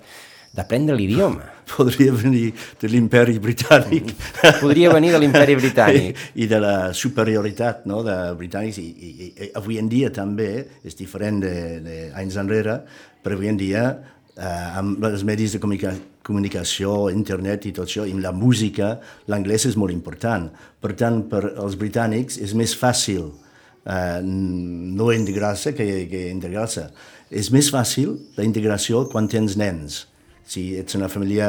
d'aprendre 0.56 0.96
l'idioma. 0.96 1.52
Podria 1.76 2.14
venir 2.14 2.54
de 2.80 2.90
l'imperi 2.90 3.38
britànic. 3.42 4.14
Podria 4.62 4.94
venir 4.94 5.12
de 5.16 5.22
l'imperi 5.22 5.58
britànic. 5.64 6.26
I, 6.36 6.46
I 6.46 6.50
de 6.52 6.60
la 6.62 6.76
superioritat 6.94 7.86
no, 7.90 8.02
de 8.06 8.16
britànics. 8.40 8.80
I, 8.80 8.90
i, 8.90 9.30
i 9.30 9.52
avui 9.60 9.80
en 9.82 9.90
dia 9.92 10.12
també 10.14 10.50
és 10.86 10.98
diferent 10.98 11.42
d'anys 11.44 12.42
enrere, 12.42 12.80
però 13.24 13.38
avui 13.38 13.52
en 13.52 13.60
dia 13.60 13.88
eh, 13.92 14.78
amb 14.80 15.04
els 15.10 15.26
medis 15.28 15.58
de 15.58 15.64
comunica 15.64 15.96
comunicació, 16.26 17.12
internet 17.14 17.68
i 17.70 17.72
tot 17.78 17.86
això, 17.86 18.02
i 18.10 18.16
la 18.18 18.32
música, 18.34 18.96
l'anglès 19.30 19.68
és 19.70 19.76
molt 19.78 19.94
important. 19.94 20.48
Per 20.82 20.96
tant, 20.98 21.20
per 21.30 21.44
als 21.62 21.76
britànics 21.78 22.40
és 22.42 22.56
més 22.58 22.74
fàcil 22.74 23.28
eh, 23.30 24.22
no 24.26 25.12
integrar-se 25.14 25.76
que, 25.78 25.86
que 26.10 26.24
integrar-se. 26.32 26.88
És 27.30 27.52
més 27.54 27.70
fàcil 27.70 28.16
la 28.40 28.46
integració 28.48 29.04
quan 29.12 29.30
tens 29.30 29.54
nens 29.62 30.06
si 30.46 30.76
ets 30.78 30.96
una 30.96 31.10
família, 31.10 31.48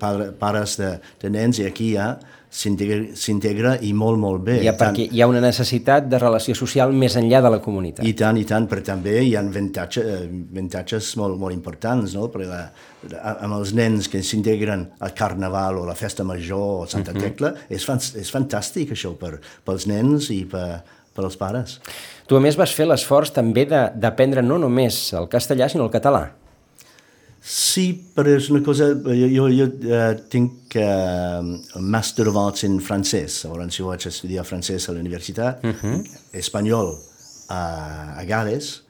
pare, 0.00 0.32
pares 0.38 0.76
de, 0.80 0.96
de 1.22 1.30
nens, 1.30 1.60
i 1.62 1.68
aquí 1.68 1.92
ja 1.94 2.16
s'integra 2.56 3.74
i 3.84 3.90
molt, 3.92 4.18
molt 4.20 4.44
bé. 4.46 4.56
Ja, 4.64 4.72
perquè 4.78 5.04
tant, 5.04 5.16
hi 5.16 5.20
ha 5.20 5.28
una 5.28 5.42
necessitat 5.44 6.06
de 6.08 6.20
relació 6.22 6.54
social 6.56 6.94
més 6.96 7.16
enllà 7.18 7.42
de 7.44 7.50
la 7.52 7.58
comunitat. 7.62 8.06
I 8.06 8.14
tant, 8.16 8.38
i 8.40 8.46
tant, 8.48 8.68
però 8.70 8.84
també 8.86 9.18
hi 9.26 9.34
ha 9.36 9.42
avantatge, 9.44 10.04
avantatges 10.30 11.10
molt, 11.20 11.36
molt 11.40 11.56
importants, 11.56 12.14
no? 12.16 12.30
perquè 12.32 12.48
la, 12.48 12.62
amb 13.34 13.58
els 13.58 13.74
nens 13.76 14.08
que 14.12 14.22
s'integren 14.24 14.86
al 15.04 15.14
Carnaval 15.18 15.82
o 15.82 15.84
la 15.88 15.98
Festa 15.98 16.24
Major 16.24 16.86
o 16.86 16.86
Santa 16.86 17.12
uh 17.12 17.14
mhm. 17.14 17.20
-huh. 17.20 17.28
Tecla, 17.28 17.54
és, 17.68 17.84
fan, 17.84 17.98
és 17.98 18.32
fantàstic 18.32 18.92
això 18.92 19.14
per, 19.16 19.40
pels 19.64 19.86
nens 19.86 20.30
i 20.30 20.44
per, 20.44 20.82
per 21.14 21.24
als 21.24 21.36
pares. 21.36 21.80
Tu 22.26 22.36
a 22.36 22.40
més 22.40 22.56
vas 22.56 22.72
fer 22.72 22.86
l'esforç 22.86 23.32
també 23.32 23.66
d'aprendre 23.66 24.42
no 24.42 24.58
només 24.58 25.12
el 25.12 25.28
castellà, 25.28 25.68
sinó 25.68 25.84
el 25.84 25.90
català. 25.90 26.32
Sí, 27.46 27.92
però 28.14 28.32
és 28.34 28.48
una 28.50 28.58
cosa... 28.66 28.88
Jo, 29.06 29.28
jo, 29.30 29.44
jo 29.54 29.66
uh, 29.86 30.08
tinc 30.32 30.74
uh, 30.82 31.44
un 31.78 31.90
Master 31.94 32.26
of 32.32 32.40
Arts 32.42 32.66
en 32.66 32.80
francès. 32.82 33.44
Llavors 33.44 33.78
jo 33.78 33.86
vaig 33.92 34.08
estudiar 34.10 34.42
francès 34.48 34.88
a 34.88 34.96
la 34.96 35.04
universitat, 35.04 35.62
uh 35.62 35.70
mhm. 35.70 35.94
-huh. 35.94 36.18
espanyol 36.42 36.96
a, 37.48 38.18
a 38.18 38.24
Gales, 38.26 38.82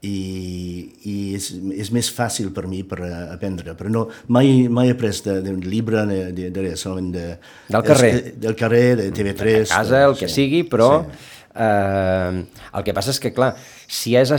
i, 0.00 0.94
i 1.04 1.34
és, 1.34 1.52
és 1.74 1.90
més 1.90 2.08
fàcil 2.14 2.52
per 2.54 2.66
mi 2.66 2.84
per 2.84 3.00
aprendre, 3.34 3.74
però 3.74 3.90
no, 3.90 4.08
mai, 4.28 4.68
mai 4.68 4.92
he 4.92 4.94
pres 4.94 5.24
d'un 5.24 5.58
llibre 5.60 6.06
de, 6.06 6.32
de, 6.32 6.50
de, 6.50 6.76
solament 6.76 7.12
de, 7.12 7.38
del 7.68 7.82
carrer, 7.82 8.12
de, 8.22 8.32
del 8.46 8.54
carrer, 8.54 8.96
de 8.96 9.10
TV3... 9.10 9.66
A 9.66 9.82
casa, 9.82 10.04
el 10.04 10.16
que 10.16 10.28
sí, 10.28 10.34
sigui, 10.34 10.62
però... 10.62 11.04
Sí 11.04 11.34
Eh, 11.58 12.42
el 12.78 12.84
que 12.86 12.94
passa 12.94 13.10
és 13.10 13.18
que, 13.22 13.32
clar, 13.34 13.52
si, 13.86 14.14
és, 14.18 14.32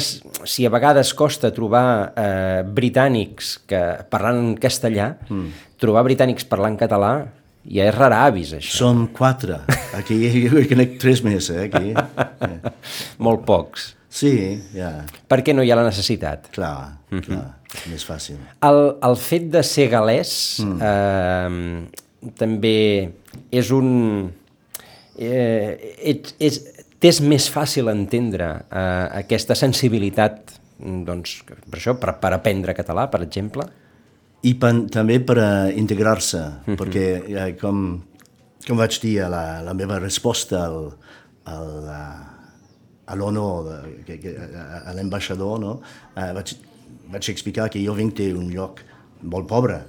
si 0.48 0.68
a 0.68 0.72
vegades 0.72 1.12
costa 1.18 1.52
trobar 1.56 1.84
eh, 2.16 2.62
britànics 2.64 3.58
que 3.68 3.82
parlant 4.12 4.40
en 4.40 4.56
castellà, 4.62 5.12
mm. 5.28 5.68
trobar 5.82 6.06
britànics 6.08 6.48
parlant 6.48 6.80
català 6.80 7.14
ja 7.68 7.86
és 7.90 7.96
rara 7.96 8.24
avis, 8.30 8.54
això. 8.58 8.78
Som 8.86 9.06
quatre. 9.16 9.60
Aquí 9.98 10.18
jo 10.48 10.64
conec 10.70 10.98
tres 11.02 11.24
més, 11.26 11.50
eh, 11.52 11.68
aquí. 11.68 11.92
Yeah. 11.92 12.74
Molt 13.26 13.46
pocs. 13.48 13.94
Sí, 14.10 14.34
ja. 14.74 15.04
Per 15.30 15.42
què 15.46 15.54
no 15.54 15.64
hi 15.64 15.70
ha 15.70 15.78
la 15.78 15.86
necessitat? 15.86 16.50
Clar, 16.56 16.98
mm 17.12 17.20
-hmm. 17.20 17.26
clar, 17.28 17.86
més 17.92 18.06
fàcil. 18.06 18.40
El, 18.66 18.80
el 19.04 19.16
fet 19.16 19.52
de 19.52 19.64
ser 19.64 19.90
galès 19.90 20.60
mm. 20.64 20.80
eh, 20.82 22.32
també 22.36 23.12
és 23.52 23.72
un... 23.72 24.32
Eh, 25.20 25.96
és, 26.00 26.36
és, 26.40 26.62
t'és 27.00 27.22
més 27.22 27.50
fàcil 27.50 27.90
entendre 27.92 28.50
eh, 28.70 29.06
aquesta 29.24 29.56
sensibilitat 29.56 30.60
doncs, 30.80 31.42
per 31.46 31.78
això, 31.78 31.96
per, 32.00 32.16
per 32.22 32.34
aprendre 32.36 32.76
català, 32.78 33.08
per 33.12 33.22
exemple? 33.26 33.66
I 34.48 34.54
per, 34.56 34.72
també 34.92 35.20
per 35.20 35.36
uh, 35.42 35.68
integrar-se, 35.76 36.40
mhm. 36.40 36.64
-huh. 36.66 36.78
perquè 36.80 37.06
eh, 37.28 37.56
com, 37.60 38.02
com 38.66 38.78
vaig 38.78 39.00
dir 39.02 39.20
a 39.24 39.30
la, 39.30 39.62
la 39.62 39.74
meva 39.74 40.00
resposta 40.00 40.66
al, 40.66 40.94
al, 41.44 41.90
a 43.06 43.16
l'ONU, 43.16 43.46
a 44.86 44.94
l'ambaixador, 44.94 45.60
no? 45.60 45.82
uh, 46.16 46.34
vaig, 46.34 46.56
vaig 47.12 47.30
explicar 47.30 47.70
que 47.70 47.84
jo 47.84 47.94
vinc 47.94 48.16
d'un 48.16 48.50
lloc 48.52 48.80
molt 49.22 49.48
pobre, 49.48 49.84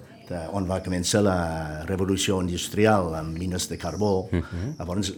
on 0.52 0.64
va 0.66 0.78
començar 0.78 1.22
la 1.22 1.84
revolució 1.86 2.40
industrial 2.40 3.14
amb 3.14 3.36
mines 3.36 3.68
de 3.68 3.76
carbó. 3.76 4.28
Uh 4.30 4.38
-huh. 4.38 4.78
Llavors, 4.78 5.12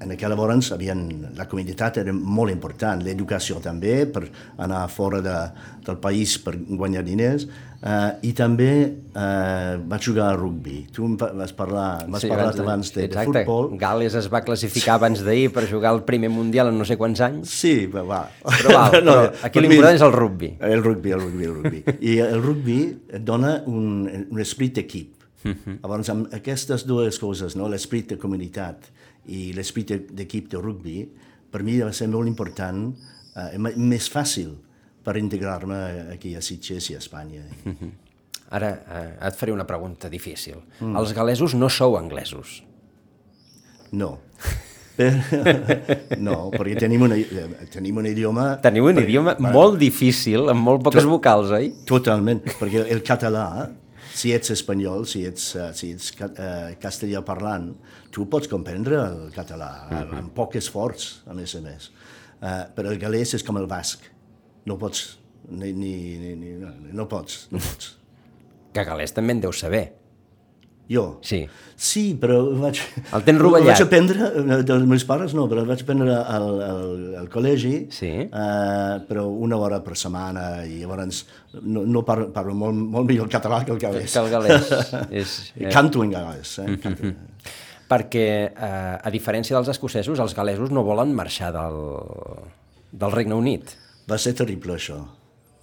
en 0.00 0.12
aquella 0.14 0.36
llavors 0.36 0.70
havien, 0.74 1.06
la 1.36 1.46
comunitat 1.50 1.98
era 2.02 2.12
molt 2.14 2.52
important, 2.52 3.02
l'educació 3.02 3.58
també, 3.62 4.04
per 4.06 4.28
anar 4.62 4.84
fora 4.92 5.20
de, 5.24 5.38
del 5.86 5.98
país 6.02 6.36
per 6.42 6.54
guanyar 6.54 7.02
diners, 7.06 7.48
uh, 7.82 8.12
i 8.22 8.30
també 8.36 8.70
uh, 8.86 9.78
vaig 9.90 10.06
jugar 10.06 10.28
a 10.32 10.36
rugby. 10.36 10.84
Tu 10.94 11.08
vas 11.18 11.54
parlar, 11.56 12.06
vas 12.06 12.22
sí, 12.22 12.30
parlar 12.30 12.48
abans, 12.50 12.62
abans 12.64 12.92
de, 12.94 13.08
de 13.10 13.26
futbol. 13.30 13.72
Gales 13.80 14.18
es 14.18 14.30
va 14.32 14.42
classificar 14.46 14.98
abans 14.98 15.24
d'ahir 15.26 15.50
per 15.54 15.66
jugar 15.70 15.94
el 15.96 16.04
primer 16.06 16.30
mundial 16.34 16.70
en 16.72 16.78
no 16.78 16.86
sé 16.88 16.98
quants 17.00 17.22
anys. 17.26 17.54
Sí, 17.58 17.74
va. 17.90 18.04
va. 18.06 18.22
Però, 18.44 18.74
val, 18.74 18.98
no, 19.08 19.16
però 19.18 19.46
aquí 19.50 19.64
l'important 19.64 19.98
és 19.98 20.06
el 20.06 20.14
rugby. 20.14 20.54
El 20.70 20.84
rugby, 20.84 21.14
el 21.16 21.24
rugby, 21.26 21.48
el 21.50 21.56
rugby. 21.58 21.82
I 21.98 22.18
el 22.28 22.42
rugby 22.44 22.80
et 23.18 23.24
dona 23.26 23.58
un, 23.66 24.06
un 24.28 24.44
esprit 24.44 24.78
d'equip. 24.78 25.14
Uh 25.46 25.54
-huh. 25.54 25.74
Llavors, 25.82 26.08
amb 26.10 26.32
aquestes 26.34 26.84
dues 26.86 27.18
coses, 27.18 27.54
no? 27.56 27.68
l'esperit 27.68 28.08
de 28.10 28.16
comunitat 28.18 28.90
i 29.28 29.52
l'esperit 29.56 30.12
d'equip 30.16 30.50
de 30.52 30.60
rugby, 30.62 31.02
per 31.50 31.62
mi 31.64 31.78
va 31.80 31.92
ser 31.96 32.08
molt 32.12 32.28
important, 32.28 32.88
eh, 33.36 33.58
més 33.58 34.08
fàcil 34.12 34.54
per 35.04 35.16
integrar-me 35.16 35.80
aquí 36.14 36.34
a 36.36 36.42
Sitges 36.44 36.90
i 36.90 36.94
a 36.94 36.98
Espanya. 36.98 37.44
Mm 37.64 37.74
-hmm. 37.80 37.90
Ara 38.50 38.70
eh, 38.70 39.26
et 39.28 39.36
faré 39.36 39.52
una 39.52 39.64
pregunta 39.64 40.08
difícil. 40.08 40.56
Mm. 40.80 40.96
Els 40.96 41.12
galesos 41.12 41.54
no 41.54 41.68
sou 41.68 41.96
anglesos? 41.98 42.62
No. 43.92 44.18
no, 46.26 46.50
perquè 46.50 46.78
tenim, 46.80 47.02
una, 47.02 47.16
tenim 47.70 47.96
un 47.96 48.06
idioma... 48.06 48.46
Tenim 48.62 48.84
un 48.84 48.96
perquè, 48.96 49.04
idioma 49.04 49.36
molt 49.38 49.78
difícil, 49.78 50.48
amb 50.48 50.64
molt 50.64 50.82
poques 50.82 51.04
vocals, 51.04 51.50
oi? 51.50 51.70
Totalment, 51.86 52.40
perquè 52.58 52.86
el 52.88 53.02
català 53.06 53.68
si 54.18 54.32
ets 54.34 54.50
espanyol, 54.54 55.06
si 55.06 55.22
ets, 55.28 55.52
uh, 55.56 55.68
si 55.76 55.92
ets 55.94 56.10
uh, 56.24 56.72
castellà 56.82 57.22
parlant, 57.26 57.70
tu 58.14 58.26
pots 58.30 58.50
comprendre 58.50 58.98
el 59.04 59.30
català 59.34 59.70
uh 59.86 59.98
-huh. 59.98 60.18
amb 60.18 60.34
poc 60.34 60.56
esforç, 60.56 61.22
a 61.26 61.34
més 61.34 61.54
a 61.54 61.60
més. 61.60 61.90
Uh, 62.40 62.64
però 62.74 62.90
el 62.90 62.98
galès 62.98 63.34
és 63.34 63.42
com 63.42 63.56
el 63.56 63.66
basc. 63.66 64.00
No 64.64 64.76
pots, 64.78 65.18
ni, 65.48 65.72
ni, 65.72 66.18
ni, 66.18 66.34
ni 66.36 66.92
no 66.92 67.06
pots, 67.08 67.48
no 67.50 67.58
pots. 67.58 67.94
Que 68.74 68.84
galès 68.84 69.12
també 69.12 69.32
en 69.32 69.40
deu 69.40 69.52
saber. 69.52 69.92
Jo? 70.88 71.18
Sí. 71.20 71.42
Sí, 71.78 72.02
però 72.18 72.38
vaig... 72.58 72.80
El 73.14 73.24
tens 73.26 73.38
rovellat? 73.38 73.74
Vaig 73.74 73.82
aprendre, 73.84 74.28
eh, 74.40 74.56
dels 74.66 74.86
meus 74.88 75.04
pares 75.06 75.34
no, 75.36 75.44
però 75.50 75.62
vaig 75.68 75.82
aprendre 75.84 76.16
al, 76.16 76.46
al, 76.64 76.80
al 77.20 77.28
col·legi, 77.30 77.74
sí. 77.94 78.10
uh, 78.24 78.96
però 79.06 79.26
una 79.28 79.60
hora 79.60 79.82
per 79.84 79.98
setmana, 80.00 80.64
i 80.64 80.80
llavors 80.80 81.20
no, 81.60 81.84
no 81.84 82.02
parlo, 82.08 82.30
parlo 82.34 82.56
molt, 82.56 82.80
molt 82.96 83.06
millor 83.10 83.28
el 83.28 83.34
català 83.36 83.60
que 83.68 83.76
el 83.76 83.82
galès. 83.82 84.16
Que 84.16 84.24
el 84.24 84.32
galès. 84.32 84.72
és, 85.20 85.36
eh... 85.58 85.68
Canto 85.74 86.02
en 86.02 86.16
galès. 86.16 86.56
Eh? 86.64 86.66
Mm 86.66 86.80
-hmm. 86.80 87.14
Perquè, 87.88 88.26
eh, 88.48 88.96
a 89.00 89.10
diferència 89.12 89.54
dels 89.56 89.68
escocesos, 89.68 90.18
els 90.18 90.34
galesos 90.34 90.70
no 90.70 90.82
volen 90.82 91.14
marxar 91.14 91.52
del, 91.52 91.78
del 92.90 93.12
Regne 93.12 93.34
Unit. 93.34 93.76
Va 94.08 94.18
ser 94.18 94.34
terrible, 94.34 94.74
això. 94.74 94.98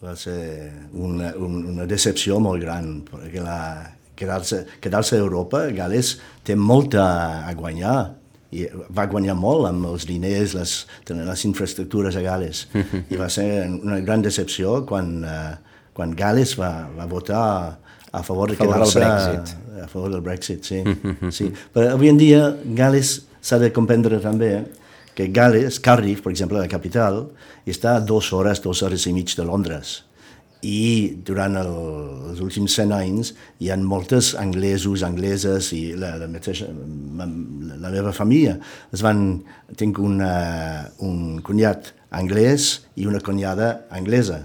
Va 0.01 0.15
ser 0.15 0.71
una, 0.93 1.33
una 1.35 1.85
decepció 1.85 2.39
molt 2.39 2.61
gran, 2.61 3.03
perquè 3.09 3.41
la, 3.41 3.89
quedar-se 4.15 4.65
quedar, 4.81 5.03
a 5.03 5.17
Europa, 5.17 5.65
Gales 5.75 6.15
té 6.43 6.55
molt 6.55 6.95
a, 6.95 7.45
a 7.47 7.53
guanyar 7.53 7.97
i 8.55 8.65
va 8.95 9.07
guanyar 9.11 9.35
molt 9.35 9.67
amb 9.67 9.89
els 9.89 10.05
diners, 10.07 10.53
les, 10.55 10.73
les 11.09 11.45
infraestructures 11.47 12.15
a 12.15 12.23
Gales. 12.23 12.65
I 13.11 13.19
va 13.19 13.27
ser 13.29 13.65
una 13.67 13.99
gran 14.05 14.23
decepció 14.23 14.83
quan, 14.87 15.17
uh, 15.25 15.81
quan 15.93 16.15
Gales 16.15 16.55
va, 16.59 16.87
va 16.95 17.09
votar 17.09 17.43
a 18.15 18.23
favor 18.23 18.53
de 18.53 18.57
quedar-se 18.59 19.03
a, 19.03 19.43
a 19.83 19.89
favor 19.91 20.13
del 20.13 20.23
Brexit. 20.23 20.63
Sí, 20.63 20.81
sí. 21.37 21.51
Però 21.73 21.91
avui 21.97 22.13
en 22.13 22.21
dia 22.21 22.47
Gales 22.77 23.17
s'ha 23.43 23.59
de 23.59 23.73
comprendre 23.75 24.21
també 24.23 24.53
que 25.15 25.29
Gales, 25.31 25.79
Cardiff, 25.79 26.23
per 26.23 26.31
exemple, 26.31 26.59
la 26.59 26.71
capital, 26.71 27.25
està 27.67 27.97
a 27.97 28.03
dues 28.03 28.31
hores, 28.35 28.61
dues 28.63 28.81
hores 28.83 29.07
i 29.07 29.13
mig 29.15 29.35
de 29.35 29.45
Londres 29.47 30.01
i 30.65 31.17
durant 31.25 31.57
el, 31.59 31.73
els 32.31 32.39
últims 32.41 32.77
100 32.77 32.95
anys 32.95 33.33
hi 33.61 33.69
ha 33.69 33.77
moltes 33.77 34.33
anglesos, 34.39 35.03
angleses 35.05 35.71
i 35.75 35.81
la, 35.99 36.15
la, 36.21 36.29
mateixa, 36.31 36.69
la, 37.19 37.27
la 37.83 37.93
meva 37.93 38.15
família 38.15 38.57
es 38.93 39.05
van... 39.05 39.27
Tinc 39.75 39.97
una, 39.97 40.85
un 41.03 41.39
cunyat 41.43 41.89
anglès 42.15 42.85
i 43.01 43.07
una 43.09 43.19
conyada 43.19 43.87
anglesa. 43.91 44.43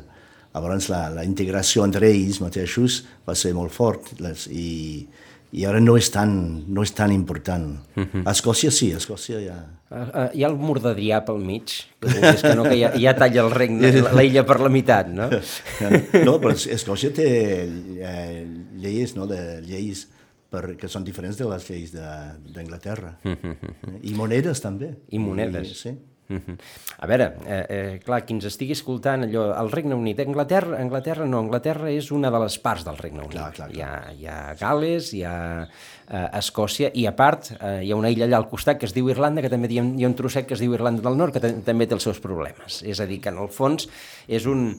Llavors 0.54 0.88
la, 0.90 1.02
la 1.12 1.26
integració 1.28 1.84
entre 1.84 2.08
ells 2.08 2.40
mateixos 2.42 3.02
va 3.28 3.36
ser 3.38 3.52
molt 3.54 3.70
fort 3.74 4.08
les, 4.24 4.46
i, 4.48 5.04
i 5.52 5.64
ara 5.66 5.80
no 5.82 5.96
és 5.98 6.10
tan, 6.14 6.32
no 6.70 6.84
és 6.86 6.92
tan 6.94 7.12
important. 7.12 7.80
Uh 7.96 8.04
-huh. 8.04 8.22
A 8.24 8.30
Escòcia 8.30 8.70
sí, 8.70 8.92
a 8.92 8.96
Escòcia 8.96 9.40
ja... 9.40 9.56
Uh, 9.90 9.96
uh, 9.96 10.28
hi 10.34 10.44
ha 10.44 10.48
el 10.48 10.56
mur 10.56 10.78
d'Adrià 10.80 11.24
pel 11.26 11.38
mig, 11.38 11.64
que, 11.98 12.08
que, 12.42 12.54
no, 12.54 12.62
que 12.62 12.78
ja, 12.78 12.92
ja 12.94 13.14
talla 13.14 13.42
el 13.42 13.50
regne, 13.50 13.90
la 14.12 14.22
illa 14.22 14.44
per 14.46 14.60
la 14.60 14.68
meitat, 14.68 15.08
no? 15.08 15.28
no, 16.26 16.38
però 16.38 16.54
Escòcia 16.54 17.10
té 17.10 17.66
eh, 17.98 18.46
lleis, 18.76 19.16
no?, 19.16 19.26
de 19.26 19.60
lleis 19.66 20.08
per, 20.50 20.76
que 20.76 20.88
són 20.88 21.04
diferents 21.04 21.36
de 21.36 21.48
les 21.48 21.68
lleis 21.70 21.92
d'Anglaterra. 21.92 23.18
Uh 23.24 23.32
-huh. 23.32 23.98
I 24.02 24.14
monedes 24.14 24.60
també. 24.60 24.94
I 25.08 25.18
monedes. 25.18 25.70
I, 25.70 25.74
sí. 25.74 25.98
Uh 26.30 26.36
-huh. 26.38 26.56
A 26.98 27.06
veure, 27.06 27.34
eh, 27.46 27.66
eh, 27.68 28.00
clar, 28.04 28.24
qui 28.24 28.34
ens 28.34 28.44
estigui 28.44 28.72
escoltant 28.72 29.24
allò, 29.24 29.50
el 29.60 29.70
Regne 29.72 29.94
Unit, 29.94 30.20
Anglaterra, 30.20 30.78
Anglaterra 30.78 31.26
no, 31.26 31.40
Anglaterra 31.40 31.90
és 31.90 32.10
una 32.12 32.30
de 32.30 32.38
les 32.38 32.58
parts 32.58 32.84
del 32.84 32.96
Regne 32.96 33.18
Unit. 33.20 33.32
Clar, 33.32 33.52
clar, 33.52 33.68
clar. 33.70 33.76
Hi, 33.76 33.80
ha, 33.82 34.12
hi 34.12 34.26
ha 34.26 34.54
Gales, 34.60 35.12
hi 35.12 35.24
ha 35.24 35.68
eh, 36.08 36.38
Escòcia, 36.38 36.90
i 36.94 37.06
a 37.06 37.12
part 37.16 37.50
eh, 37.60 37.82
hi 37.84 37.90
ha 37.90 37.96
una 37.96 38.10
illa 38.10 38.24
allà 38.26 38.36
al 38.36 38.48
costat 38.48 38.78
que 38.78 38.86
es 38.86 38.94
diu 38.94 39.08
Irlanda, 39.10 39.42
que 39.42 39.50
també 39.50 39.68
hi 39.68 39.78
ha, 39.78 39.82
hi 39.84 40.04
ha 40.04 40.08
un 40.08 40.14
trosset 40.14 40.46
que 40.46 40.54
es 40.54 40.60
diu 40.60 40.72
Irlanda 40.74 41.02
del 41.02 41.16
Nord, 41.16 41.32
que 41.32 41.40
també 41.40 41.86
té 41.86 41.94
els 41.94 42.02
seus 42.02 42.20
problemes. 42.20 42.82
És 42.82 43.00
a 43.00 43.06
dir, 43.06 43.20
que 43.20 43.28
en 43.28 43.38
el 43.38 43.48
fons 43.48 43.88
és 44.28 44.46
un... 44.46 44.76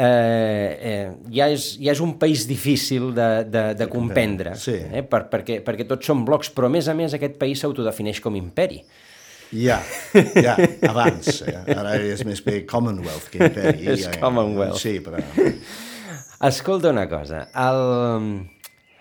Eh, 0.00 0.78
eh, 0.80 1.10
ja, 1.34 1.48
és, 1.50 1.76
ja 1.82 1.90
és 1.90 2.00
un 2.00 2.12
país 2.20 2.46
difícil 2.46 3.12
de, 3.16 3.44
de, 3.50 3.74
de 3.74 3.86
comprendre, 3.90 4.54
Sí. 4.54 4.76
eh, 4.92 5.02
per, 5.02 5.24
perquè, 5.28 5.64
perquè 5.66 5.88
tots 5.88 6.06
són 6.06 6.24
blocs, 6.24 6.52
però 6.54 6.66
a 6.66 6.68
més 6.70 6.86
a 6.86 6.94
més 6.94 7.14
aquest 7.14 7.34
país 7.36 7.58
s'autodefineix 7.58 8.20
com 8.22 8.36
imperi. 8.36 8.84
Ja, 9.52 9.78
ja, 10.36 10.56
abans. 10.88 11.40
Eh? 11.46 11.56
Ara 11.72 11.94
és 12.04 12.24
més 12.28 12.42
bé 12.44 12.60
Commonwealth 12.68 13.30
que 13.32 13.46
Imperi. 13.46 13.86
És 13.94 14.04
ja, 14.04 14.12
ja. 14.12 14.20
Commonwealth. 14.22 14.80
Sí, 14.82 14.98
però... 15.04 15.22
Escolta 16.48 16.92
una 16.92 17.08
cosa, 17.10 17.48
el, 17.58 17.80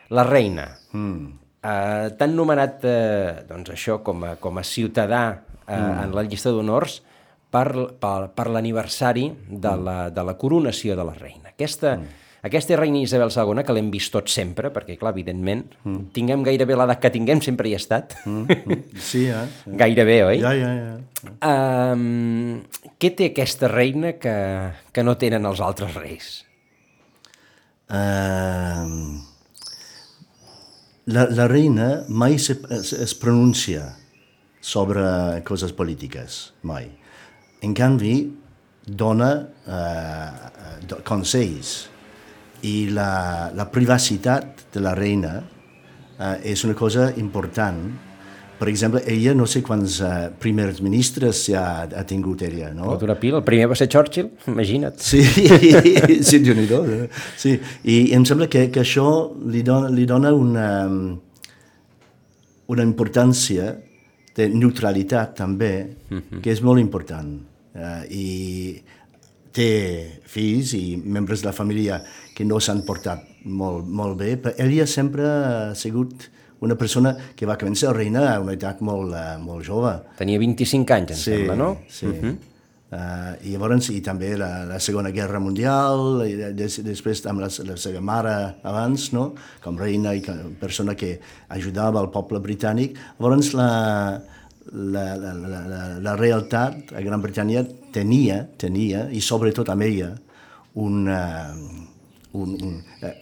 la 0.09 0.23
reina, 0.25 0.71
mm. 0.95 1.27
eh, 1.61 2.07
t'han 2.17 2.33
nomenat 2.33 2.87
eh, 2.89 3.43
doncs 3.49 3.75
això 3.75 3.99
com 4.05 4.23
a, 4.25 4.31
com 4.41 4.57
a 4.57 4.63
ciutadà 4.65 5.21
eh, 5.35 5.75
mm. 5.75 5.99
en 6.07 6.15
la 6.17 6.23
llista 6.25 6.53
d'honors 6.55 6.95
per, 7.53 7.67
per, 8.01 8.15
per 8.33 8.47
l'aniversari 8.49 9.27
de, 9.51 9.75
la, 9.77 9.97
de 10.09 10.25
la 10.25 10.33
coronació 10.39 10.97
de 10.97 11.05
la 11.05 11.13
reina. 11.13 11.51
Aquesta, 11.53 11.93
mm. 11.99 12.25
Aquesta 12.47 12.77
reina 12.79 12.99
Isabel 13.03 13.31
II, 13.31 13.63
que 13.65 13.75
l'hem 13.75 13.91
vist 13.93 14.11
tots 14.13 14.33
sempre, 14.37 14.71
perquè, 14.73 14.97
clar, 14.99 15.13
evidentment, 15.15 15.63
mm. 15.83 16.09
tinguem 16.15 16.43
gairebé 16.45 16.77
l'edat 16.79 17.01
que 17.03 17.11
tinguem, 17.13 17.41
sempre 17.43 17.69
hi 17.69 17.75
ha 17.77 17.81
estat. 17.81 18.17
Mm. 18.27 18.81
Sí, 19.09 19.25
eh? 19.31 19.45
Gairebé, 19.81 20.17
oi? 20.27 20.37
Ja, 20.43 20.53
ja, 20.57 20.71
ja. 20.77 21.31
Um, 21.43 22.61
què 23.01 23.11
té 23.17 23.31
aquesta 23.31 23.71
reina 23.71 24.15
que, 24.21 24.35
que 24.93 25.05
no 25.05 25.17
tenen 25.19 25.47
els 25.49 25.63
altres 25.63 25.97
reis? 25.97 26.29
Uh, 27.87 29.17
la, 31.07 31.27
la 31.31 31.47
reina 31.47 31.89
mai 32.09 32.35
se, 32.43 32.57
es, 32.75 32.91
es 32.93 33.15
pronuncia 33.15 33.93
sobre 34.61 35.03
coses 35.47 35.71
polítiques, 35.75 36.41
mai. 36.67 36.89
En 37.63 37.73
canvi, 37.77 38.15
dona 38.87 39.31
uh, 39.67 40.97
consells 41.07 41.87
i 42.65 42.89
la, 42.89 43.51
la 43.55 43.67
privacitat 43.69 44.67
de 44.73 44.81
la 44.81 44.95
reina 44.97 45.37
uh, 45.43 46.35
és 46.41 46.63
una 46.65 46.73
cosa 46.77 47.11
important 47.17 47.85
per 48.57 48.67
exemple, 48.69 49.03
ella 49.05 49.35
no 49.37 49.45
sé 49.45 49.61
quants 49.61 49.99
uh, 50.01 50.31
primers 50.41 50.79
ministres 50.81 51.43
ha, 51.53 51.85
ha 51.85 52.03
tingut 52.09 52.41
ella, 52.47 52.71
no? 52.73 52.87
Fotre 52.89 53.13
pila. 53.21 53.37
El 53.37 53.45
primer 53.45 53.67
va 53.69 53.77
ser 53.77 53.85
Churchill, 53.93 54.31
imagina't. 54.53 54.97
Sí, 54.97 55.21
sí, 56.27 56.39
déu 56.41 56.57
nhi 56.57 56.65
sí. 57.37 57.53
I 57.85 57.99
em 58.17 58.25
sembla 58.25 58.49
que, 58.49 58.67
que 58.73 58.81
això 58.81 59.05
li 59.53 59.61
dona, 59.65 59.91
li 59.93 60.07
dona 60.09 60.33
una, 60.33 60.69
una 62.73 62.87
importància 62.87 63.75
de 64.37 64.49
neutralitat 64.49 65.37
també, 65.37 65.73
-huh. 66.09 66.41
que 66.41 66.51
és 66.51 66.61
molt 66.61 66.81
important. 66.81 67.37
Uh, 67.77 68.03
I 68.09 68.81
té 69.53 70.21
fills 70.25 70.73
i 70.73 70.97
membres 70.97 71.41
de 71.41 71.49
la 71.49 71.53
família 71.53 72.01
que 72.37 72.45
no 72.45 72.59
s'han 72.61 72.83
portat 72.85 73.23
molt, 73.49 73.87
molt 73.89 74.19
bé, 74.19 74.35
però 74.41 74.53
ella 74.61 74.85
sempre 74.85 75.25
ha 75.25 75.71
sigut 75.77 76.27
una 76.61 76.75
persona 76.77 77.15
que 77.37 77.47
va 77.49 77.57
començar 77.57 77.89
a 77.89 77.95
reina 77.97 78.27
a 78.33 78.35
una 78.41 78.53
edat 78.57 78.83
molt, 78.85 79.13
uh, 79.13 79.37
molt 79.41 79.65
jove. 79.65 79.93
Tenia 80.19 80.41
25 80.41 80.93
anys, 80.93 81.15
em 81.15 81.17
sí, 81.17 81.31
sembla, 81.31 81.57
no? 81.57 81.71
Sí, 81.89 82.05
uh 82.05 82.21
-huh. 82.21 82.37
Uh, 82.87 83.35
I 83.43 83.51
llavors, 83.51 83.89
i 83.91 83.99
també 83.99 84.37
la, 84.37 84.63
la 84.63 84.79
Segona 84.79 85.09
Guerra 85.11 85.41
Mundial, 85.43 86.23
i 86.23 86.37
des, 86.55 86.77
després 86.85 87.25
amb 87.25 87.41
la, 87.41 87.49
la 87.67 87.75
seva 87.75 87.99
mare 87.99 88.55
abans, 88.63 89.11
no? 89.11 89.33
com 89.61 89.77
reina 89.77 90.13
i 90.15 90.21
com 90.21 90.55
persona 90.55 90.95
que 90.95 91.19
ajudava 91.49 91.99
el 91.99 92.07
poble 92.09 92.39
britànic. 92.39 92.95
Llavors, 93.19 93.51
la, 93.53 94.21
la, 94.71 95.03
la, 95.17 95.33
la, 95.33 95.67
la, 95.67 95.99
la 95.99 96.15
realitat 96.15 96.93
a 96.95 97.01
Gran 97.01 97.21
Bretanya 97.21 97.65
tenia, 97.91 98.47
tenia, 98.57 99.09
i 99.11 99.19
sobretot 99.19 99.67
amb 99.67 99.81
ella, 99.81 100.13
una, 100.75 101.19
un, 102.43 102.55
un, 102.61 102.75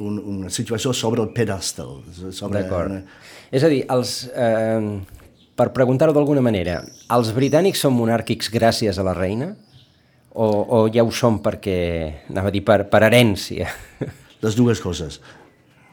un, 0.08 0.20
una 0.38 0.50
situació 0.54 0.94
sobre 0.94 1.22
el 1.24 1.30
pedestal. 1.36 2.02
Sobre 2.32 2.62
D'acord. 2.64 2.92
una- 2.92 3.04
És 3.52 3.64
a 3.64 3.70
dir, 3.72 3.84
els, 3.94 4.16
eh, 4.36 5.00
per 5.56 5.70
preguntar-ho 5.74 6.14
d'alguna 6.14 6.42
manera, 6.44 6.82
els 7.16 7.32
britànics 7.36 7.80
són 7.86 7.94
monàrquics 7.96 8.50
gràcies 8.52 8.98
a 9.00 9.04
la 9.08 9.14
reina? 9.16 9.54
O, 10.36 10.46
o 10.68 10.80
ja 10.92 11.04
ho 11.06 11.12
són 11.16 11.38
perquè, 11.40 11.78
anava 12.30 12.50
a 12.52 12.52
dir, 12.52 12.64
per, 12.68 12.82
per 12.92 13.04
herència? 13.08 13.70
Les 14.44 14.56
dues 14.58 14.82
coses. 14.84 15.22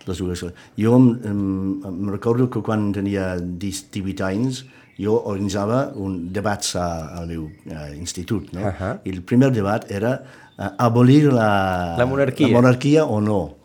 Les 0.09 0.19
dues 0.19 0.41
coses. 0.43 0.57
Jo 0.77 0.97
em, 0.99 1.05
em, 1.31 2.09
recordo 2.11 2.49
que 2.51 2.61
quan 2.67 2.89
tenia 2.93 3.37
18 3.39 4.25
anys 4.27 4.65
jo 4.99 5.15
organitzava 5.21 5.93
un 5.95 6.33
debats 6.35 6.75
a, 6.77 6.89
al 7.21 7.29
meu 7.31 7.45
uh, 7.47 7.87
institut, 7.95 8.51
no? 8.53 8.67
Ahà. 8.69 8.97
I 9.07 9.15
el 9.15 9.23
primer 9.23 9.53
debat 9.55 9.87
era 9.95 10.17
uh, 10.19 10.42
abolir 10.59 11.33
la, 11.33 11.97
La 11.99 12.07
monarquia. 12.07 12.47
la 12.49 12.53
monarquia 12.55 13.05
o 13.07 13.21
no. 13.21 13.57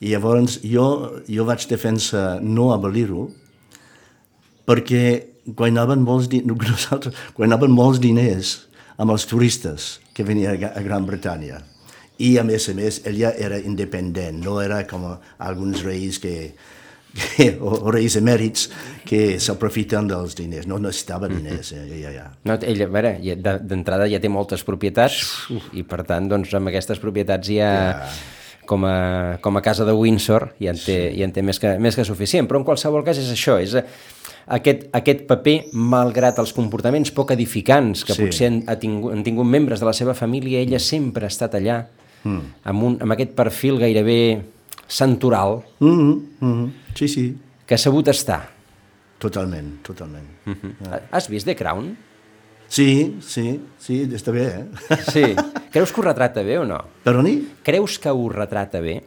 I 0.00 0.14
llavors 0.14 0.60
jo, 0.64 1.20
jo 1.28 1.44
vaig 1.44 1.66
defensar 1.68 2.40
no 2.40 2.70
abolir-ho 2.72 3.28
perquè 4.66 5.02
guanyaven 5.46 6.02
molts, 6.06 6.28
nosaltres 6.72 7.14
guanyaven 7.36 7.72
molts 7.74 8.00
diners 8.00 8.54
amb 9.00 9.12
els 9.14 9.26
turistes 9.26 9.98
que 10.14 10.24
venien 10.24 10.56
a 10.70 10.82
Gran 10.84 11.06
Bretanya. 11.08 11.62
I, 12.20 12.34
a 12.36 12.44
més 12.44 12.66
a 12.68 12.74
més, 12.76 12.98
ella 13.08 13.30
era 13.40 13.56
independent, 13.58 14.42
no 14.44 14.58
era 14.60 14.82
com 14.86 15.06
alguns 15.40 15.80
reis 15.86 16.18
que 16.20 16.52
o, 17.60 17.70
o 17.86 17.90
reis 17.90 18.14
emèrits 18.16 18.68
que 19.04 19.38
s'aprofiten 19.42 20.06
dels 20.08 20.34
diners. 20.38 20.66
No 20.70 20.78
necessitava 20.78 21.28
diners, 21.28 21.72
eh, 21.72 21.86
ella 21.98 22.12
ja. 22.14 22.26
No, 22.44 22.54
ella, 22.62 22.84
a 22.86 22.92
veure, 22.94 23.18
ja- 23.24 23.36
de- 23.36 23.58
d'entrada 23.66 24.06
ja 24.08 24.20
té 24.20 24.28
moltes 24.28 24.62
propietats 24.64 25.48
i 25.72 25.82
per 25.82 26.04
tant, 26.06 26.28
doncs, 26.30 26.52
amb 26.54 26.68
aquestes 26.68 26.98
propietats 27.02 27.48
ja, 27.50 28.06
com, 28.66 28.84
a, 28.86 29.38
com 29.42 29.56
a 29.56 29.62
casa 29.62 29.84
de 29.84 29.92
Windsor 29.92 30.52
ja 30.60 30.70
en 30.70 30.78
té, 30.78 31.12
ja 31.18 31.24
en 31.26 31.32
té 31.32 31.42
més, 31.42 31.58
que, 31.58 31.78
més 31.82 31.96
que 31.98 32.04
suficient. 32.04 32.46
Però 32.46 32.58
en 32.60 32.64
qualsevol 32.64 33.02
cas 33.04 33.18
és 33.18 33.30
això, 33.34 33.58
és 33.60 33.74
eh, 33.74 33.84
aquest, 34.46 34.86
aquest 34.92 35.26
paper, 35.26 35.56
malgrat 35.74 36.38
els 36.38 36.52
comportaments 36.52 37.10
poc 37.10 37.32
edificants 37.34 38.04
que 38.04 38.14
Sí. 38.14 38.22
potser 38.22 38.46
han, 38.52 38.62
ha 38.70 38.76
tingut, 38.78 39.12
han 39.12 39.24
tingut 39.26 39.46
membres 39.46 39.80
de 39.80 39.86
la 39.86 39.92
seva 39.92 40.14
família, 40.14 40.60
ella 40.62 40.78
sempre 40.78 41.26
ha 41.26 41.32
estat 41.34 41.54
allà, 41.58 41.82
mm. 42.24 42.40
amb, 42.64 42.82
un, 42.82 42.96
amb 43.02 43.12
aquest 43.18 43.34
perfil 43.34 43.78
gairebé 43.82 44.40
santoral, 44.90 45.62
Mm 45.80 45.88
-hmm, 45.98 46.20
mm 46.40 46.52
-hmm. 46.52 46.70
Sí, 46.94 47.08
sí, 47.08 47.36
que 47.66 47.74
ha 47.74 47.78
sabut 47.78 48.08
estar. 48.08 48.48
totalment, 49.18 49.82
totalment. 49.82 50.26
Mm 50.46 50.52
-hmm. 50.54 51.00
Has 51.10 51.28
vist 51.28 51.44
The 51.46 51.54
Crown? 51.56 51.96
Sí, 52.68 53.18
sí, 53.20 53.60
sí, 53.78 54.04
està 54.14 54.30
bé, 54.32 54.46
eh? 54.46 54.64
Sí. 55.12 55.24
Creus 55.70 55.92
que 55.92 56.00
ho 56.00 56.04
retrata 56.04 56.42
bé 56.42 56.58
o 56.58 56.64
no? 56.64 56.78
Perdoni? 57.04 57.48
Creus 57.62 57.98
que 57.98 58.08
ho 58.08 58.28
retrata 58.28 58.80
bé? 58.80 59.02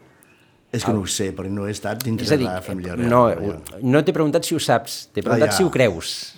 És 0.72 0.84
que 0.84 0.92
no 0.92 1.00
ho 1.02 1.08
sé, 1.08 1.32
perquè 1.36 1.50
no 1.50 1.68
he 1.68 1.72
estat 1.72 2.04
dintre 2.04 2.26
dir, 2.26 2.38
de 2.48 2.54
la 2.54 2.62
família 2.62 2.96
real. 2.96 3.10
no, 3.10 3.36
no 3.82 4.04
t'he 4.04 4.12
preguntat 4.14 4.44
si 4.44 4.56
ho 4.56 4.60
saps, 4.60 5.10
t'he 5.14 5.22
preguntat 5.22 5.50
Ah, 5.50 5.52
ja. 5.52 5.58
si 5.58 5.64
ho 5.64 5.70
creus. 5.72 6.36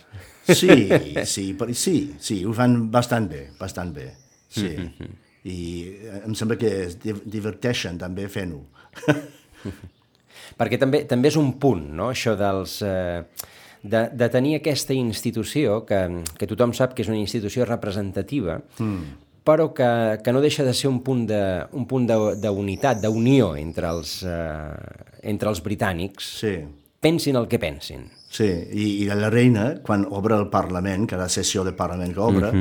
Sí, 0.47 0.89
sí, 1.25 1.53
però 1.57 1.73
sí, 1.73 2.13
sí, 2.19 2.43
ho 2.45 2.53
fan 2.53 2.91
bastant 2.91 3.27
bé, 3.29 3.49
bastant 3.59 3.93
bé, 3.93 4.13
sí. 4.49 4.75
I 5.43 5.83
eh, 6.03 6.21
em 6.25 6.33
sembla 6.35 6.57
que 6.57 6.83
es 6.85 6.99
div- 6.99 7.23
diverteixen 7.25 7.97
també 7.97 8.27
fent-ho. 8.29 8.61
Perquè 10.55 10.79
també 10.79 11.03
també 11.09 11.31
és 11.31 11.37
un 11.39 11.53
punt, 11.59 11.85
no?, 11.97 12.11
això 12.15 12.37
dels... 12.39 12.79
Eh, 12.85 13.51
de, 13.85 14.09
de 14.17 14.29
tenir 14.33 14.55
aquesta 14.57 14.95
institució, 14.97 15.83
que, 15.85 15.99
que 16.39 16.47
tothom 16.49 16.73
sap 16.73 16.95
que 16.95 17.03
és 17.05 17.11
una 17.11 17.19
institució 17.21 17.67
representativa, 17.69 18.57
mm. 18.81 19.03
però 19.45 19.67
que, 19.77 19.89
que 20.25 20.33
no 20.33 20.41
deixa 20.41 20.65
de 20.65 20.73
ser 20.73 20.89
un 20.89 21.03
punt 21.05 21.25
de, 21.29 21.41
un 21.77 21.85
punt 21.85 22.07
de, 22.09 22.17
d'unitat, 22.41 23.03
d'unió 23.03 23.53
entre 23.59 23.91
els, 23.93 24.17
eh, 24.25 25.27
entre 25.29 25.53
els 25.53 25.61
britànics, 25.61 26.31
Sí, 26.41 26.55
pensin 27.05 27.37
el 27.37 27.45
que 27.51 27.61
pensin. 27.61 28.07
sí, 28.35 28.49
i, 28.73 28.87
i 29.05 29.09
la 29.13 29.29
reina, 29.29 29.75
quan 29.85 30.07
obre 30.09 30.39
el 30.39 30.49
Parlament, 30.49 31.05
cada 31.07 31.29
sessió 31.29 31.63
del 31.63 31.77
Parlament 31.77 32.13
que 32.15 32.25
obre, 32.25 32.51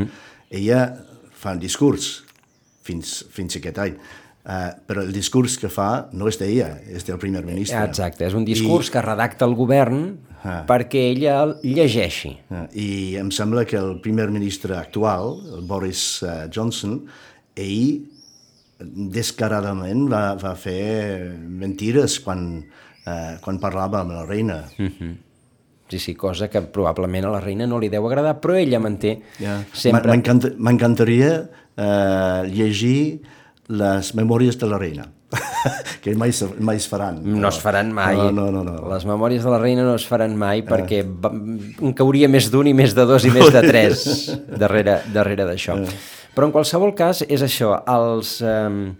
ella 0.50 0.84
fa 1.32 1.56
un 1.56 1.62
discurs 1.62 2.18
fins, 2.84 3.22
fins 3.32 3.56
aquest 3.56 3.80
any. 3.80 3.96
Uh, 4.44 4.74
però 4.84 5.00
el 5.00 5.12
discurs 5.16 5.54
que 5.56 5.70
fa 5.72 6.10
no 6.12 6.28
és 6.28 6.36
d'ella, 6.36 6.74
és 6.92 7.06
del 7.08 7.16
primer 7.16 7.40
ministre. 7.46 7.80
Exacte, 7.88 8.26
és 8.26 8.34
un 8.36 8.44
discurs 8.44 8.90
I... 8.90 8.92
que 8.92 9.02
redacta 9.06 9.46
el 9.48 9.54
govern 9.56 10.02
ah. 10.42 10.58
perquè 10.68 11.06
ella 11.14 11.38
el 11.46 11.54
llegeixi. 11.64 12.34
Uh, 12.52 12.66
I 12.76 12.88
em 13.22 13.30
sembla 13.32 13.64
que 13.64 13.78
el 13.80 13.96
primer 14.04 14.28
ministre 14.34 14.76
actual, 14.76 15.38
el 15.48 15.64
Boris 15.64 16.04
uh, 16.26 16.44
Johnson, 16.52 16.98
ell 17.56 18.04
descaradament 19.16 20.10
va, 20.12 20.24
va 20.36 20.52
fer 20.60 21.32
mentires 21.64 22.18
quan, 22.20 22.58
uh, 22.60 23.36
quan 23.40 23.62
parlava 23.62 24.02
amb 24.04 24.12
la 24.12 24.26
reina. 24.28 24.64
Mm 24.76 24.92
-hmm. 24.98 25.14
Sí, 25.88 25.98
sí, 25.98 26.14
cosa 26.14 26.48
que 26.48 26.60
probablement 26.60 27.24
a 27.24 27.30
la 27.30 27.40
reina 27.40 27.66
no 27.66 27.78
li 27.78 27.88
deu 27.88 28.06
agradar, 28.06 28.40
però 28.40 28.56
ella 28.56 28.80
manté 28.80 29.22
yeah. 29.38 29.64
sempre... 29.72 30.16
M'encantaria 30.56 31.48
uh, 31.76 32.44
llegir 32.48 33.20
les 33.68 34.14
memòries 34.14 34.58
de 34.60 34.68
la 34.68 34.78
reina, 34.78 35.06
que 36.04 36.14
mai, 36.18 36.32
mai 36.60 36.76
es 36.76 36.88
faran. 36.88 37.20
No 37.24 37.48
es 37.48 37.58
faran 37.62 37.92
mai. 37.96 38.16
No, 38.16 38.30
no, 38.30 38.50
no, 38.52 38.64
no. 38.66 38.76
Les 38.92 39.06
memòries 39.08 39.44
de 39.44 39.52
la 39.52 39.60
reina 39.62 39.86
no 39.86 39.94
es 39.96 40.06
faran 40.08 40.36
mai 40.38 40.62
eh. 40.62 40.66
perquè 40.68 41.00
en 41.04 41.94
cauria 41.96 42.28
més 42.28 42.50
d'un 42.52 42.68
i 42.68 42.74
més 42.76 42.94
de 42.96 43.06
dos 43.08 43.24
i 43.24 43.32
més 43.34 43.50
de 43.54 43.64
tres 43.64 44.04
darrere 44.62 45.00
darrere 45.14 45.48
d'això. 45.48 45.78
Eh. 45.80 45.98
Però 46.34 46.48
en 46.48 46.54
qualsevol 46.54 46.94
cas 46.98 47.22
és 47.24 47.44
això, 47.46 47.76
els, 47.88 48.36
eh, 48.42 48.90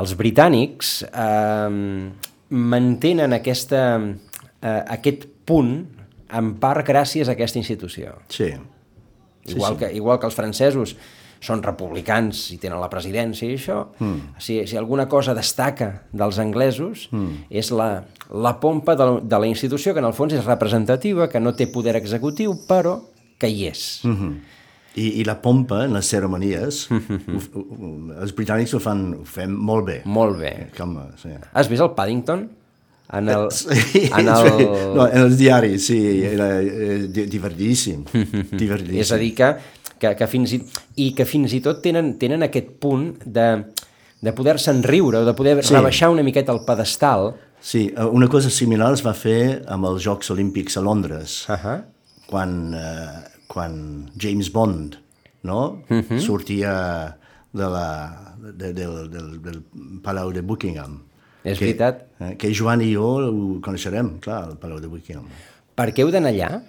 els 0.00 0.14
britànics 0.18 1.00
eh, 1.10 1.80
mantenen 2.54 3.36
aquesta, 3.36 3.82
eh, 4.62 4.80
aquest 4.96 5.26
punt 5.44 5.76
en 6.34 6.54
part 6.62 6.86
gràcies 6.86 7.28
a 7.28 7.34
aquesta 7.34 7.60
institució. 7.60 8.16
Sí. 8.32 8.54
Igual, 9.44 9.74
sí, 9.74 9.78
sí. 9.78 9.80
Que, 9.82 9.92
igual 9.98 10.18
que 10.18 10.30
els 10.30 10.34
francesos 10.38 10.96
són 11.44 11.62
republicans 11.64 12.46
i 12.54 12.58
tenen 12.62 12.80
la 12.80 12.88
presidència 12.92 13.48
i 13.50 13.58
això, 13.58 13.80
mm. 13.98 14.40
si, 14.40 14.58
si 14.68 14.78
alguna 14.80 15.06
cosa 15.10 15.34
destaca 15.36 15.90
dels 16.12 16.40
anglesos 16.40 17.08
mm. 17.12 17.46
és 17.52 17.70
la, 17.74 17.88
la 18.32 18.54
pompa 18.62 18.96
de, 18.96 19.10
de 19.22 19.40
la 19.42 19.50
institució, 19.50 19.92
que 19.92 20.00
en 20.02 20.08
el 20.08 20.16
fons 20.16 20.32
és 20.36 20.48
representativa, 20.48 21.28
que 21.28 21.42
no 21.42 21.54
té 21.56 21.68
poder 21.72 21.98
executiu, 22.00 22.56
però 22.68 22.98
que 23.38 23.50
hi 23.50 23.68
és. 23.68 24.00
Mm 24.04 24.16
-hmm. 24.16 24.34
I, 24.94 25.06
I 25.20 25.24
la 25.24 25.40
pompa 25.42 25.84
en 25.84 25.92
les 25.92 26.06
ceremonies, 26.06 26.86
mm 26.90 27.00
-hmm. 27.06 28.20
els 28.22 28.34
britànics 28.34 28.74
ho 28.74 28.78
fan, 28.78 29.14
ho 29.20 29.24
fan 29.24 29.50
molt 29.50 29.86
bé. 29.86 30.02
Molt 30.04 30.38
bé. 30.38 30.70
Com, 30.76 30.98
sí. 31.16 31.30
Has 31.52 31.68
vist 31.68 31.82
el 31.82 31.90
Paddington? 31.90 32.48
En 33.12 33.28
el, 33.28 33.50
sí, 33.50 34.10
en 34.18 34.28
el... 34.34 34.94
No, 34.94 35.06
en 35.06 35.20
els 35.20 35.36
diaris, 35.36 35.86
sí, 35.86 36.24
era 36.24 36.60
eh, 36.62 37.06
divertidíssim, 37.06 38.04
divertidíssim. 38.62 39.00
És 39.00 39.12
a 39.12 39.18
dir 39.20 39.34
que 39.34 39.56
que, 40.04 40.12
que 40.20 40.28
fins 40.30 40.54
i, 40.56 40.60
i 41.00 41.10
que 41.16 41.26
fins 41.28 41.56
i 41.56 41.62
tot 41.64 41.80
tenen, 41.84 42.14
tenen 42.20 42.46
aquest 42.46 42.74
punt 42.82 43.08
de, 43.24 43.48
de 44.20 44.36
poder-se'n 44.36 44.84
riure 44.84 45.24
o 45.24 45.28
de 45.28 45.34
poder 45.36 45.56
sí. 45.62 45.72
rebaixar 45.74 46.12
una 46.12 46.24
miqueta 46.26 46.52
el 46.52 46.62
pedestal. 46.68 47.32
Sí, 47.64 47.86
eh, 47.88 48.04
una 48.04 48.28
cosa 48.28 48.52
similar 48.52 48.92
es 48.94 49.04
va 49.06 49.16
fer 49.16 49.62
amb 49.72 49.88
els 49.88 50.04
Jocs 50.04 50.30
Olímpics 50.34 50.76
a 50.76 50.84
Londres, 50.84 51.46
uh 51.48 51.56
-huh. 51.56 51.78
quan, 52.28 52.74
eh, 52.74 53.40
quan 53.48 54.10
James 54.20 54.52
Bond 54.52 55.00
no? 55.44 55.84
uh 55.88 55.94
mhm. 55.94 56.04
-huh. 56.08 56.18
sortia 56.18 57.16
de 57.52 57.62
la, 57.62 57.88
de, 58.38 58.72
del, 58.72 59.10
del, 59.10 59.42
del 59.42 59.62
Palau 60.02 60.32
de 60.32 60.40
Buckingham. 60.40 61.02
És 61.44 61.58
que, 61.58 61.66
veritat. 61.66 62.06
Eh, 62.18 62.36
que 62.36 62.52
Joan 62.54 62.80
i 62.80 62.94
jo 62.94 63.04
ho 63.04 63.60
coneixerem, 63.60 64.18
clar, 64.18 64.48
el 64.48 64.56
Palau 64.56 64.80
de 64.80 64.88
Buckingham. 64.88 65.28
Per 65.74 65.92
què 65.92 66.02
heu 66.02 66.10
d'anar 66.10 66.32
allà? 66.32 66.62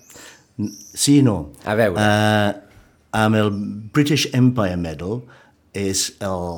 Sí 0.94 1.22
no. 1.24 1.52
A 1.66 1.76
veure. 1.76 1.96
Uh, 1.96 2.65
amb 3.16 3.40
el 3.40 3.52
British 3.96 4.28
Empire 4.36 4.78
Medal 4.78 5.22
és 5.76 6.08
el, 6.24 6.50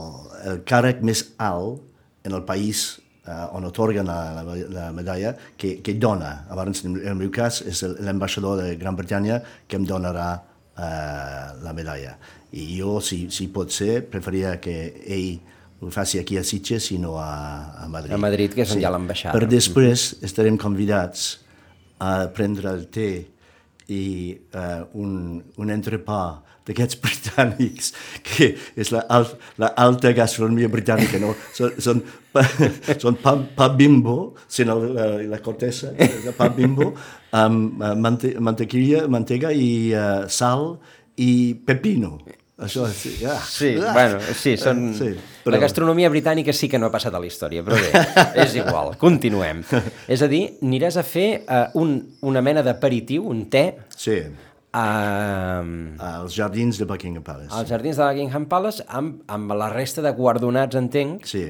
el 0.50 0.64
càrrec 0.68 1.04
més 1.06 1.24
alt 1.42 1.84
en 2.28 2.36
el 2.38 2.44
país 2.48 2.98
uh, 3.28 3.48
on 3.56 3.68
otorguen 3.70 4.10
la, 4.10 4.42
la, 4.42 4.56
la 4.74 4.88
medalla 4.96 5.34
que, 5.58 5.78
que 5.86 5.96
dona. 6.02 6.48
Abans, 6.54 6.84
en 6.86 6.98
el 7.04 7.18
meu 7.20 7.32
cas, 7.34 7.62
és 7.62 7.84
l'ambaixador 8.02 8.62
de 8.64 8.74
Gran 8.82 8.98
Bretanya 8.98 9.42
que 9.68 9.80
em 9.80 9.86
donarà 9.88 10.32
uh, 10.38 11.54
la 11.64 11.76
medalla. 11.78 12.18
I 12.58 12.66
jo, 12.80 12.98
si, 13.04 13.28
si 13.34 13.50
pot 13.54 13.74
ser, 13.74 14.02
preferia 14.10 14.58
que 14.64 14.78
ell 15.06 15.38
ho 15.78 15.92
faci 15.94 16.18
aquí 16.18 16.40
a 16.40 16.44
Sitges 16.48 16.90
i 16.96 16.98
no 16.98 17.20
a, 17.22 17.84
a 17.84 17.88
Madrid. 17.92 18.16
A 18.16 18.22
Madrid, 18.22 18.54
que 18.56 18.66
és 18.66 18.72
on 18.74 18.80
sí. 18.80 18.82
hi 18.82 18.88
ha 18.88 18.94
l'ambaixada. 18.94 19.38
Per 19.38 19.50
després 19.50 20.10
estarem 20.26 20.58
convidats 20.58 21.36
a 22.02 22.32
prendre 22.34 22.72
el 22.74 22.88
té 22.94 23.10
i 23.88 24.36
uh, 24.56 24.84
un, 25.00 25.42
un 25.58 25.72
entrepà 25.72 26.22
d'aquests 26.68 27.00
britànics, 27.04 27.94
que 28.28 28.52
és 28.76 28.92
la, 28.92 29.04
alt, 29.14 29.36
la 29.62 29.72
alta 29.80 30.12
gastronomia 30.16 30.72
britànica, 30.72 31.20
no? 31.24 31.34
Són, 31.56 31.78
són, 31.84 32.02
pa, 32.34 32.44
són 33.04 33.20
pa, 33.24 33.38
pa 33.58 33.70
bimbo, 33.76 34.18
sent 34.52 34.72
la, 34.72 35.08
la 35.32 35.40
cortesa, 35.44 35.94
pa 36.40 36.50
bimbo, 36.54 36.92
amb 37.36 37.80
uh, 37.82 37.94
mante, 37.96 38.36
mantequilla, 38.44 39.06
mantega 39.12 39.54
i 39.56 39.94
uh, 39.94 40.28
sal 40.32 40.76
i 41.24 41.32
pepino. 41.68 42.18
Això, 42.58 42.88
sí, 42.90 43.14
ah. 43.30 43.38
sí, 43.46 43.76
ah. 43.84 43.94
bueno, 43.94 44.22
sí, 44.34 44.56
són... 44.58 44.88
Sí, 44.98 45.12
però... 45.44 45.56
La 45.58 45.62
gastronomia 45.62 46.10
britànica 46.10 46.56
sí 46.58 46.70
que 46.72 46.80
no 46.82 46.90
ha 46.90 46.94
passat 46.94 47.14
a 47.14 47.22
la 47.22 47.30
història, 47.30 47.62
però 47.66 47.78
bé, 47.78 47.92
és 48.44 48.58
igual, 48.58 48.96
continuem. 48.98 49.62
És 50.10 50.26
a 50.26 50.32
dir, 50.32 50.44
aniràs 50.66 50.98
a 50.98 51.06
fer 51.06 51.30
uh, 51.46 51.68
un, 51.78 52.00
una 52.26 52.42
mena 52.42 52.66
d'aperitiu, 52.66 53.30
un 53.30 53.46
te, 53.54 53.70
sí 53.94 54.22
Um, 54.78 55.96
als 55.98 56.36
jardins 56.36 56.78
de 56.78 56.86
Buckingham 56.86 57.24
Palace. 57.24 57.54
Als 57.56 57.70
jardins 57.72 57.98
de 57.98 58.04
Buckingham 58.04 58.46
Palace, 58.46 58.84
amb, 58.88 59.24
amb 59.32 59.56
la 59.58 59.72
resta 59.72 60.04
de 60.06 60.12
guardonats, 60.14 60.78
entenc, 60.78 61.26
sí. 61.26 61.48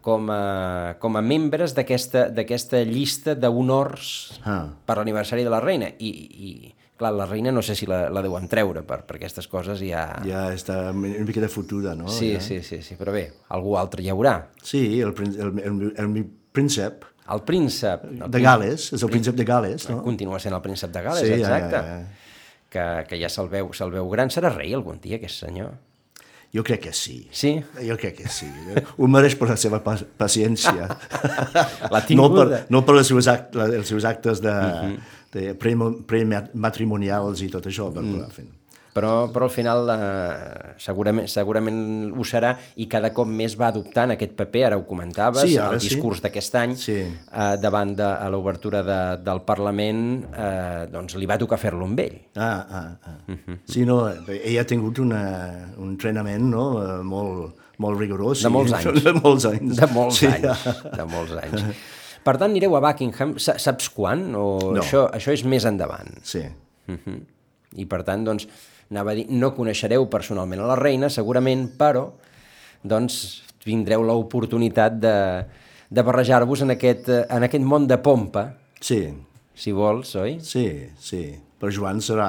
com, 0.00 0.30
a, 0.30 0.94
com 1.02 1.18
a 1.18 1.22
membres 1.26 1.74
d'aquesta 1.76 2.80
llista 2.86 3.34
d'honors 3.36 4.12
ah. 4.46 4.62
per 4.86 4.96
l'aniversari 5.00 5.44
de 5.44 5.52
la 5.52 5.60
reina. 5.60 5.90
I, 5.98 6.12
I, 6.48 6.54
clar, 6.98 7.12
la 7.16 7.26
reina 7.26 7.52
no 7.52 7.62
sé 7.62 7.76
si 7.78 7.86
la, 7.88 8.06
la 8.10 8.22
deuen 8.24 8.48
treure 8.48 8.82
per, 8.86 9.02
per 9.08 9.18
aquestes 9.18 9.48
coses 9.52 9.80
ja... 9.84 10.06
Ja 10.26 10.46
està 10.54 10.78
una 10.92 11.12
de 11.26 11.50
fotuda, 11.52 11.94
no? 11.98 12.08
Sí, 12.12 12.34
ja. 12.34 12.40
sí, 12.40 12.62
sí, 12.62 12.82
sí, 12.82 12.96
però 12.98 13.14
bé, 13.14 13.26
algú 13.54 13.76
altre 13.80 14.02
hi 14.04 14.10
haurà. 14.12 14.38
Sí, 14.62 15.00
el, 15.00 15.14
el, 15.26 15.60
el, 15.60 15.82
el, 15.92 16.06
el 16.06 16.24
príncep... 16.52 17.04
El 17.26 17.42
príncep... 17.42 18.04
El 18.12 18.30
de 18.30 18.40
Gales, 18.40 18.92
és 18.94 19.02
el 19.02 19.10
príncep 19.10 19.34
de 19.34 19.44
Gales, 19.44 19.88
no? 19.90 19.98
Continua 20.04 20.38
sent 20.38 20.54
el 20.54 20.62
príncep 20.62 20.92
de 20.94 21.02
Gales, 21.02 21.26
sí, 21.26 21.40
exacte. 21.40 21.74
Ja, 21.74 21.82
ja, 21.82 21.98
ja 22.04 22.24
que, 22.76 23.06
que 23.08 23.18
ja 23.20 23.30
se'l 23.32 23.50
veu, 23.52 23.70
se 23.76 23.88
veu 23.92 24.08
gran. 24.12 24.32
Serà 24.32 24.52
rei 24.54 24.74
algun 24.76 25.00
dia, 25.02 25.20
aquest 25.20 25.46
senyor? 25.46 25.74
Jo 26.56 26.64
crec 26.64 26.86
que 26.86 26.92
sí. 26.96 27.18
Sí? 27.30 27.52
Jo 27.84 27.98
crec 28.00 28.16
que 28.22 28.32
sí. 28.32 28.48
Ho 28.96 29.08
mereix 29.12 29.36
per 29.36 29.50
la 29.50 29.58
seva 29.60 29.82
paciència. 29.84 30.88
la. 31.94 32.04
No 32.16 32.30
per, 32.32 32.46
no 32.72 32.84
per 32.86 32.96
els, 32.96 33.10
seus 33.12 33.28
act, 33.28 33.58
els 33.66 33.92
seus 33.92 34.08
actes 34.08 34.40
de, 34.44 34.52
uh 34.52 34.86
mhm. 34.86 34.94
-huh. 34.94 35.00
de 35.36 35.42
prematrimonials 36.08 37.42
i 37.42 37.50
tot 37.52 37.66
això, 37.66 37.92
per 37.92 38.02
mm. 38.02 38.30
fer 38.32 38.46
però, 38.96 39.28
però 39.28 39.44
al 39.44 39.52
final 39.52 39.90
eh, 39.92 40.74
segurament, 40.80 41.28
segurament 41.28 41.80
ho 42.16 42.24
serà 42.24 42.54
i 42.80 42.86
cada 42.88 43.10
cop 43.12 43.28
més 43.28 43.52
va 43.60 43.68
adoptant 43.68 44.14
aquest 44.14 44.32
paper, 44.38 44.62
ara 44.70 44.78
ho 44.80 44.86
comentaves, 44.88 45.44
sí, 45.44 45.58
el 45.60 45.76
discurs 45.82 46.22
sí. 46.22 46.24
d'aquest 46.24 46.56
any 46.62 46.72
sí. 46.80 46.96
eh, 47.04 47.50
davant 47.60 47.92
de 47.98 48.06
a 48.06 48.30
l'obertura 48.32 48.80
de, 48.86 49.00
del 49.26 49.42
Parlament, 49.44 50.00
eh, 50.32 50.86
doncs 50.92 51.18
li 51.20 51.28
va 51.28 51.36
tocar 51.42 51.58
fer-lo 51.60 51.84
amb 51.84 52.00
ell. 52.00 52.16
Ah, 52.40 52.48
ah, 52.48 52.88
ah. 52.96 53.18
Mhm. 53.26 53.38
-huh. 53.44 53.58
Sí, 53.68 53.84
no, 53.84 53.98
ell 54.08 54.58
ha 54.58 54.64
tingut 54.64 54.98
una, 55.04 55.22
un 55.76 55.92
entrenament 55.92 56.48
no, 56.48 56.64
molt, 57.04 57.60
molt 57.76 58.00
rigorós. 58.00 58.42
De 58.42 58.48
molts 58.48 58.72
anys. 58.78 59.02
De 59.04 59.12
molts 59.12 59.44
anys. 59.44 59.76
De 59.76 59.86
molts 59.92 60.18
sí. 60.18 60.26
anys. 60.26 60.64
De 60.96 61.04
molts 61.04 61.32
anys. 61.42 61.64
Per 62.24 62.36
tant, 62.36 62.50
anireu 62.50 62.74
a 62.76 62.80
Buckingham, 62.80 63.36
saps 63.38 63.90
quan? 63.90 64.32
O 64.34 64.72
no. 64.72 64.80
això, 64.80 65.04
això 65.12 65.32
és 65.36 65.44
més 65.44 65.64
endavant? 65.68 66.16
Sí. 66.22 66.46
Uh 66.88 66.96
-huh. 66.96 67.20
I 67.76 67.84
per 67.84 68.02
tant, 68.02 68.24
doncs, 68.24 68.48
anava 68.90 69.12
a 69.12 69.18
dir, 69.18 69.26
no 69.30 69.54
coneixereu 69.56 70.06
personalment 70.12 70.62
a 70.62 70.68
la 70.72 70.78
reina, 70.78 71.10
segurament, 71.12 71.66
però 71.78 72.08
doncs 72.86 73.42
tindreu 73.66 74.04
l'oportunitat 74.06 75.00
de, 75.02 75.16
de 75.90 76.06
barrejar-vos 76.06 76.62
en, 76.62 76.76
aquest, 76.76 77.10
en 77.26 77.48
aquest 77.48 77.66
món 77.66 77.88
de 77.90 77.98
pompa. 77.98 78.50
Sí. 78.80 79.02
Si 79.56 79.72
vols, 79.72 80.12
oi? 80.20 80.36
Sí, 80.44 80.68
sí 81.00 81.24
però 81.56 81.72
Joan 81.72 82.02
serà... 82.04 82.28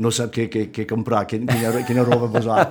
No 0.00 0.10
sap 0.14 0.30
què, 0.32 0.46
què, 0.52 0.62
què 0.72 0.86
comprar, 0.88 1.24
quina, 1.28 1.72
quina 1.84 2.04
roba 2.06 2.30
posar. 2.32 2.62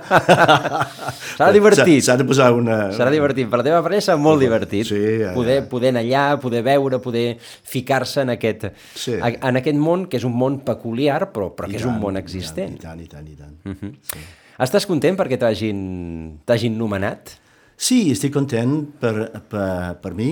serà 1.36 1.52
divertit. 1.54 2.02
S'ha 2.06 2.16
de 2.18 2.26
posar 2.26 2.48
una... 2.56 2.78
Serà 2.96 3.12
divertit. 3.14 3.46
Per 3.52 3.60
la 3.60 3.66
teva 3.68 3.82
parella 3.84 4.02
serà 4.02 4.18
molt 4.18 4.42
divertit. 4.42 4.88
Sí, 4.90 4.98
ja, 5.22 5.30
poder, 5.36 5.60
poder 5.70 5.94
anar 5.94 6.02
allà, 6.02 6.24
poder 6.42 6.64
veure, 6.66 6.98
poder 7.04 7.26
ficar-se 7.40 8.26
en, 8.26 8.34
aquest, 8.34 8.66
sí. 8.98 9.14
en 9.20 9.62
aquest 9.62 9.78
món, 9.78 10.08
que 10.10 10.18
és 10.18 10.26
un 10.26 10.34
món 10.34 10.58
peculiar, 10.66 11.30
però, 11.34 11.52
però 11.54 11.70
que 11.70 11.78
I 11.78 11.80
és 11.80 11.86
tant, 11.86 11.94
un 11.94 12.02
món 12.02 12.18
existent. 12.18 12.74
I 12.74 12.82
tant, 12.82 13.06
i 13.06 13.10
tant, 13.12 13.30
i 13.30 13.38
tant. 13.38 13.56
Uh 13.62 13.78
-huh. 13.78 13.94
sí. 14.10 14.26
Estàs 14.56 14.86
content 14.88 15.16
perquè 15.18 15.36
t'hagin 15.36 16.78
nomenat? 16.78 17.36
Sí, 17.76 18.06
estic 18.10 18.32
content 18.32 18.78
per, 19.00 19.42
per, 19.50 19.98
per 20.00 20.14
mi 20.16 20.30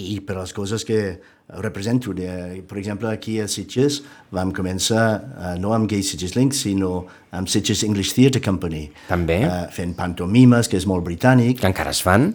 i 0.00 0.20
per 0.24 0.38
les 0.38 0.54
coses 0.56 0.84
que 0.88 1.20
represento. 1.58 2.12
De, 2.14 2.62
per 2.68 2.78
exemple, 2.78 3.08
aquí 3.10 3.38
a 3.40 3.48
Sitges 3.48 4.00
vam 4.34 4.52
començar 4.54 5.04
uh, 5.18 5.54
no 5.60 5.74
amb 5.74 5.88
Gay 5.90 6.02
Sitges 6.06 6.36
Link, 6.36 6.54
sinó 6.54 7.06
amb 7.36 7.50
Sitges 7.50 7.82
English 7.86 8.14
Theatre 8.14 8.42
Company. 8.44 8.86
També. 9.08 9.40
Uh, 9.46 9.66
fent 9.74 9.96
pantomimes, 9.98 10.70
que 10.70 10.78
és 10.78 10.86
molt 10.86 11.04
britànic. 11.06 11.60
Que 11.60 11.70
encara 11.70 11.94
es 11.94 12.02
fan? 12.06 12.30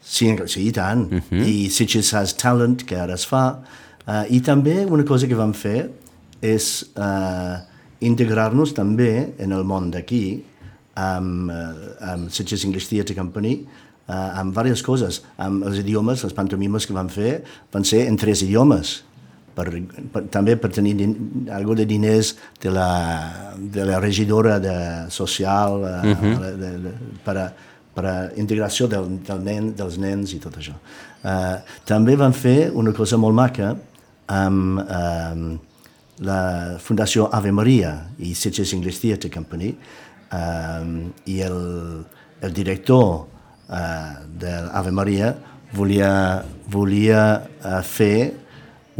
Sí, 0.00 0.30
sí 0.50 0.66
i 0.68 0.72
tant. 0.72 1.06
Uh 1.10 1.20
-huh. 1.30 1.46
I 1.46 1.70
Sitges 1.70 2.14
Has 2.14 2.34
Talent, 2.36 2.84
que 2.86 2.96
ara 2.96 3.14
es 3.14 3.26
fa. 3.26 3.60
Uh, 4.06 4.24
I 4.30 4.40
també 4.40 4.84
una 4.86 5.04
cosa 5.04 5.26
que 5.26 5.34
vam 5.34 5.52
fer 5.52 5.90
és 6.40 6.86
uh, 6.96 7.60
integrar-nos 8.00 8.72
també 8.72 9.32
en 9.38 9.52
el 9.52 9.64
món 9.64 9.90
d'aquí 9.90 10.42
amb, 10.94 11.50
amb 12.00 12.30
Sitges 12.30 12.64
English 12.64 12.88
Theatre 12.88 13.14
Company 13.14 13.66
uh, 14.10 14.40
amb 14.40 14.50
diverses 14.56 14.82
coses, 14.82 15.20
amb 15.38 15.64
els 15.70 15.78
idiomes, 15.84 16.24
les 16.26 16.34
pantomimes 16.34 16.86
que 16.86 16.96
van 16.96 17.08
fer, 17.12 17.38
van 17.72 17.86
ser 17.86 18.04
en 18.10 18.18
tres 18.18 18.42
idiomes, 18.42 18.98
per, 19.54 19.66
per, 20.12 20.24
també 20.32 20.56
per 20.60 20.70
tenir 20.74 20.94
din, 20.98 21.14
algo 21.52 21.74
de 21.78 21.86
diners 21.88 22.34
de 22.62 22.72
la, 22.74 22.90
de 23.58 23.86
la 23.86 24.00
regidora 24.02 24.58
de 24.62 24.76
social 25.10 25.80
uh, 25.80 25.94
uh 26.04 26.16
-huh. 26.22 26.56
de, 26.56 26.70
de, 26.78 26.92
per, 27.24 27.36
a, 27.38 27.46
per 27.94 28.04
a 28.06 28.16
integració 28.36 28.86
del, 28.88 29.20
del 29.26 29.42
nen, 29.44 29.74
dels 29.74 29.98
nens 29.98 30.34
i 30.34 30.38
tot 30.38 30.56
això. 30.56 30.74
Uh, 31.22 31.60
també 31.84 32.16
van 32.16 32.32
fer 32.32 32.70
una 32.72 32.92
cosa 32.92 33.16
molt 33.16 33.34
maca 33.34 33.76
amb 34.26 34.78
uh, 34.78 35.58
la 36.20 36.76
Fundació 36.78 37.28
Ave 37.32 37.52
Maria 37.52 38.06
i 38.18 38.34
Sitges 38.34 38.72
English 38.72 39.00
Theatre 39.00 39.30
Company 39.30 39.74
uh, 40.32 41.10
i 41.24 41.40
el, 41.40 42.04
el 42.40 42.52
director 42.52 43.26
de 43.70 44.50
l'Ave 44.66 44.90
Maria 44.90 45.34
volia, 45.72 46.44
volia 46.66 47.42
uh, 47.62 47.82
fer 47.82 48.32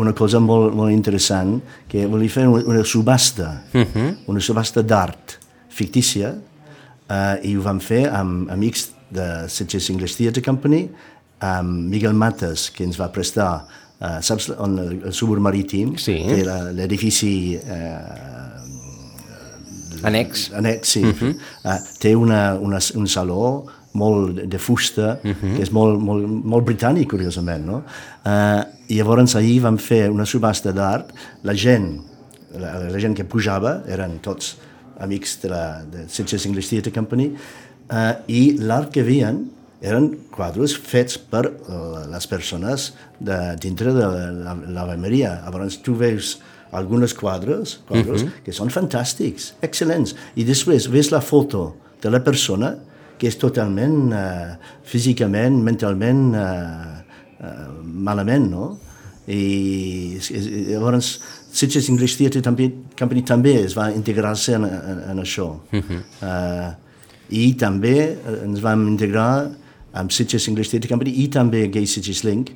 una 0.01 0.13
cosa 0.17 0.41
molt, 0.41 0.73
molt 0.75 0.93
interessant, 0.95 1.59
que 1.91 2.07
volia 2.09 2.33
fer 2.33 2.47
una, 2.49 2.63
una 2.71 2.85
subhasta, 2.85 3.63
uh 3.75 3.81
-huh. 3.81 4.15
una 4.27 4.41
subhasta 4.41 4.83
d'art 4.83 5.39
fictícia, 5.69 6.35
uh, 6.35 7.37
i 7.43 7.57
ho 7.57 7.63
vam 7.63 7.81
fer 7.81 8.09
amb 8.09 8.51
amics 8.51 8.91
de 9.11 9.49
Sitges 9.49 9.91
English 9.91 10.17
Theatre 10.17 10.43
Company, 10.43 10.89
amb 11.39 11.89
Miguel 11.89 12.15
Mates, 12.15 12.71
que 12.71 12.85
ens 12.85 12.97
va 13.01 13.11
prestar, 13.11 13.67
uh, 14.01 14.21
saps 14.21 14.49
on 14.59 14.79
el, 14.79 15.03
el 15.05 15.13
subur 15.13 15.41
marítim, 15.41 15.97
sí. 15.97 16.15
que 16.15 16.41
era 16.41 16.73
l'edifici 16.73 17.59
uh, 17.59 18.31
Annex. 20.03 20.51
Annex, 20.55 20.89
sí. 20.89 21.03
Uh 21.05 21.13
-huh. 21.13 21.35
uh, 21.65 21.79
té 21.99 22.17
una, 22.17 22.55
una, 22.55 22.79
un 22.95 23.07
saló 23.07 23.67
molt 23.93 24.45
de 24.47 24.59
fusta, 24.59 25.19
uh 25.23 25.31
-huh. 25.31 25.57
que 25.57 25.63
és 25.63 25.71
molt, 25.71 26.01
molt, 26.01 26.27
molt 26.27 26.65
britànic, 26.65 27.09
curiosament, 27.11 27.67
no? 27.67 27.83
Uh, 28.25 28.63
I 28.87 28.97
llavors 28.97 29.35
ahir 29.37 29.61
vam 29.63 29.79
fer 29.79 30.11
una 30.11 30.25
subhasta 30.25 30.73
d'art, 30.73 31.13
la 31.43 31.55
gent, 31.55 32.01
la, 32.59 32.79
la 32.91 32.99
gent 32.99 33.17
que 33.17 33.25
pujava, 33.25 33.83
eren 33.87 34.19
tots 34.21 34.57
amics 34.99 35.39
de 35.43 35.49
la 35.49 35.83
de 35.93 36.09
Sitges 36.09 36.47
English 36.47 36.69
Theatre 36.69 36.93
Company, 36.93 37.33
uh, 37.91 38.13
i 38.27 38.57
l'art 38.59 38.93
que 38.93 39.01
havien 39.01 39.51
eren 39.81 40.11
quadres 40.31 40.77
fets 40.77 41.19
per 41.19 41.47
uh, 41.47 42.11
les 42.13 42.27
persones 42.27 42.93
de, 43.19 43.57
dintre 43.61 43.93
de 43.93 44.07
l'Ave 44.69 44.97
Maria. 44.97 45.41
Llavors 45.45 45.81
tu 45.83 45.95
veus 45.95 46.39
algunes 46.73 47.15
quadres, 47.15 47.81
quadres 47.89 48.23
uh 48.23 48.29
-huh. 48.29 48.43
que 48.45 48.53
són 48.53 48.71
fantàstics, 48.71 49.55
excel·lents, 49.63 50.15
i 50.37 50.45
després 50.45 50.89
ves 50.89 51.11
la 51.11 51.21
foto 51.21 51.75
de 52.03 52.11
la 52.11 52.21
persona 52.21 52.77
que 53.21 53.29
és 53.29 53.37
totalment 53.37 54.15
uh, 54.17 54.55
físicament, 54.89 55.59
mentalment 55.65 56.31
uh, 56.33 57.01
uh, 57.45 57.67
malament, 58.09 58.49
no? 58.49 58.71
I, 59.31 60.17
i 60.17 60.41
llavors 60.73 61.13
Sitges 61.53 61.91
English 61.93 62.17
Theatre 62.19 62.41
també, 62.43 62.71
Company 62.99 63.23
també 63.29 63.53
es 63.61 63.77
va 63.77 63.91
integrar-se 63.93 64.57
en, 64.57 64.65
en, 64.65 65.03
en 65.13 65.21
això. 65.23 65.51
Uh 65.71 65.83
-huh. 65.83 66.01
uh, 66.25 66.71
I 67.29 67.55
també 67.55 68.17
ens 68.43 68.61
vam 68.61 68.89
integrar 68.89 69.51
amb 69.93 70.11
Sitges 70.11 70.49
English 70.49 70.71
Theatre 70.71 70.89
Company 70.89 71.13
i 71.21 71.29
també 71.29 71.69
Gay 71.69 71.87
Sitges 71.87 72.25
Link 72.25 72.51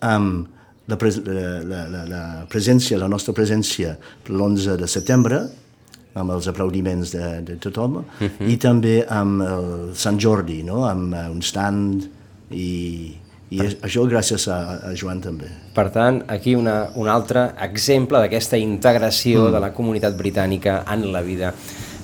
amb 0.00 0.48
la, 0.86 0.96
pres 0.96 1.20
la, 1.24 1.88
la, 1.88 2.04
la 2.08 2.22
presència, 2.50 2.98
la 2.98 3.08
nostra 3.08 3.32
presència 3.32 3.96
l'11 4.28 4.76
de 4.76 4.86
setembre, 4.86 5.48
amb 6.14 6.34
els 6.36 6.46
aplaudiments 6.50 7.12
de, 7.14 7.28
de 7.46 7.56
tothom, 7.60 7.96
uh 7.96 8.04
-huh. 8.20 8.48
i 8.48 8.56
també 8.56 9.04
amb 9.08 9.42
el 9.42 9.94
Sant 9.94 10.18
Jordi, 10.20 10.62
no? 10.62 10.84
amb 10.86 11.14
un 11.30 11.42
stand, 11.42 12.04
i, 12.50 13.14
i 13.50 13.58
per... 13.58 13.66
això 13.82 14.06
gràcies 14.08 14.48
a, 14.48 14.58
a 14.90 14.94
Joan 14.94 15.20
també. 15.20 15.50
Per 15.74 15.90
tant, 15.90 16.22
aquí 16.28 16.54
una, 16.54 16.90
un 16.94 17.08
altre 17.08 17.54
exemple 17.58 18.18
d'aquesta 18.18 18.56
integració 18.56 19.48
mm. 19.48 19.52
de 19.52 19.60
la 19.60 19.72
comunitat 19.72 20.16
britànica 20.16 20.84
en 20.92 21.12
la 21.12 21.22
vida 21.22 21.52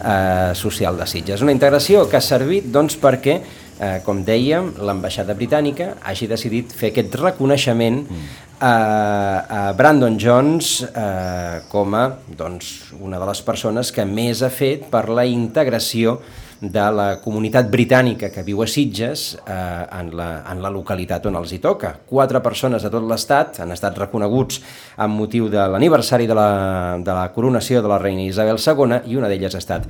eh, 0.05 0.55
social 0.55 0.96
de 0.96 1.07
Sitges. 1.07 1.42
Una 1.42 1.53
integració 1.53 2.09
que 2.09 2.16
ha 2.16 2.20
servit 2.20 2.64
doncs, 2.73 2.99
perquè 3.01 3.40
eh, 3.81 4.01
com 4.05 4.25
dèiem, 4.25 4.75
l'ambaixada 4.79 5.35
britànica 5.35 5.94
hagi 6.03 6.27
decidit 6.27 6.73
fer 6.73 6.90
aquest 6.90 7.14
reconeixement 7.14 8.03
mm 8.03 8.49
a, 8.61 9.68
a 9.68 9.73
Brandon 9.73 10.18
Jones 10.20 10.83
eh, 10.85 11.62
com 11.73 11.96
a 11.96 12.05
doncs, 12.37 12.92
una 13.01 13.18
de 13.18 13.27
les 13.31 13.40
persones 13.42 13.90
que 13.92 14.05
més 14.05 14.44
ha 14.44 14.53
fet 14.53 14.87
per 14.92 15.09
la 15.09 15.25
integració 15.25 16.18
de 16.61 16.85
la 16.92 17.07
comunitat 17.25 17.70
britànica 17.73 18.29
que 18.29 18.44
viu 18.44 18.61
a 18.61 18.66
Sitges 18.68 19.31
eh, 19.40 19.57
en, 19.96 20.12
la, 20.16 20.29
en 20.53 20.61
la 20.61 20.70
localitat 20.73 21.25
on 21.31 21.40
els 21.40 21.55
hi 21.57 21.61
toca. 21.64 21.94
Quatre 22.07 22.42
persones 22.44 22.85
de 22.85 22.92
tot 22.92 23.07
l'estat 23.09 23.62
han 23.64 23.73
estat 23.73 23.96
reconeguts 23.99 24.61
amb 25.01 25.16
motiu 25.16 25.49
de 25.49 25.64
l'aniversari 25.73 26.29
de, 26.29 26.37
la, 26.37 26.51
de 27.01 27.16
la 27.16 27.31
coronació 27.33 27.81
de 27.81 27.88
la 27.88 27.99
reina 27.99 28.29
Isabel 28.29 28.61
II 28.61 29.01
i 29.09 29.16
una 29.16 29.33
d'elles 29.33 29.57
ha 29.57 29.62
estat 29.64 29.88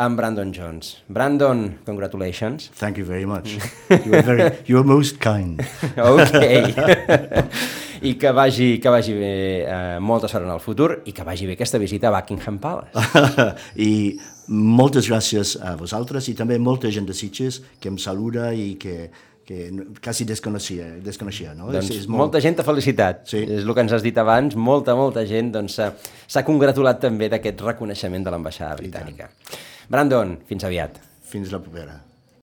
amb 0.00 0.16
Brandon 0.18 0.50
Jones. 0.50 0.96
Brandon, 1.08 1.78
congratulations. 1.86 2.70
Thank 2.74 2.98
you 2.98 3.04
very 3.04 3.26
much. 3.26 3.58
You 3.90 4.14
are, 4.14 4.22
very, 4.22 4.50
you 4.66 4.78
are 4.78 4.84
most 4.84 5.20
kind. 5.20 5.62
okay. 5.96 6.74
i 8.02 8.14
que 8.16 8.32
vagi, 8.32 8.78
que 8.80 8.92
vagi 8.92 9.14
bé 9.16 9.32
eh, 9.62 9.98
molta 10.00 10.28
sort 10.28 10.46
en 10.46 10.52
el 10.54 10.60
futur 10.60 11.02
i 11.04 11.12
que 11.12 11.24
vagi 11.26 11.48
bé 11.48 11.56
aquesta 11.56 11.78
visita 11.78 12.08
a 12.08 12.14
Buckingham 12.14 12.58
Palace. 12.60 12.96
I 13.88 14.16
moltes 14.48 15.10
gràcies 15.10 15.56
a 15.60 15.74
vosaltres 15.78 16.30
i 16.32 16.36
també 16.38 16.58
molta 16.58 16.90
gent 16.90 17.08
de 17.08 17.16
Sitges 17.16 17.60
que 17.80 17.92
em 17.92 17.98
saluda 18.00 18.50
i 18.56 18.74
que, 18.80 19.10
que 19.46 19.68
quasi 20.02 20.26
desconeixia, 20.28 20.88
desconeixia 21.04 21.54
no? 21.54 21.70
Doncs 21.70 21.92
és, 21.92 22.02
és 22.04 22.08
molt... 22.08 22.24
molta 22.24 22.42
gent 22.42 22.58
t'ha 22.58 22.66
felicitat, 22.66 23.24
sí. 23.30 23.44
és 23.44 23.64
el 23.66 23.74
que 23.76 23.84
ens 23.84 23.96
has 23.96 24.06
dit 24.06 24.18
abans, 24.18 24.56
molta, 24.56 24.96
molta 24.98 25.26
gent 25.28 25.52
doncs, 25.56 25.76
s'ha 25.76 25.92
doncs, 25.92 26.44
congratulat 26.48 27.02
també 27.04 27.30
d'aquest 27.32 27.66
reconeixement 27.68 28.26
de 28.26 28.34
l'ambaixada 28.34 28.80
britànica. 28.80 29.30
Brandon, 29.90 30.38
fins 30.48 30.64
aviat. 30.64 31.02
Fins 31.30 31.52
la 31.52 31.60
propera. 31.62 32.00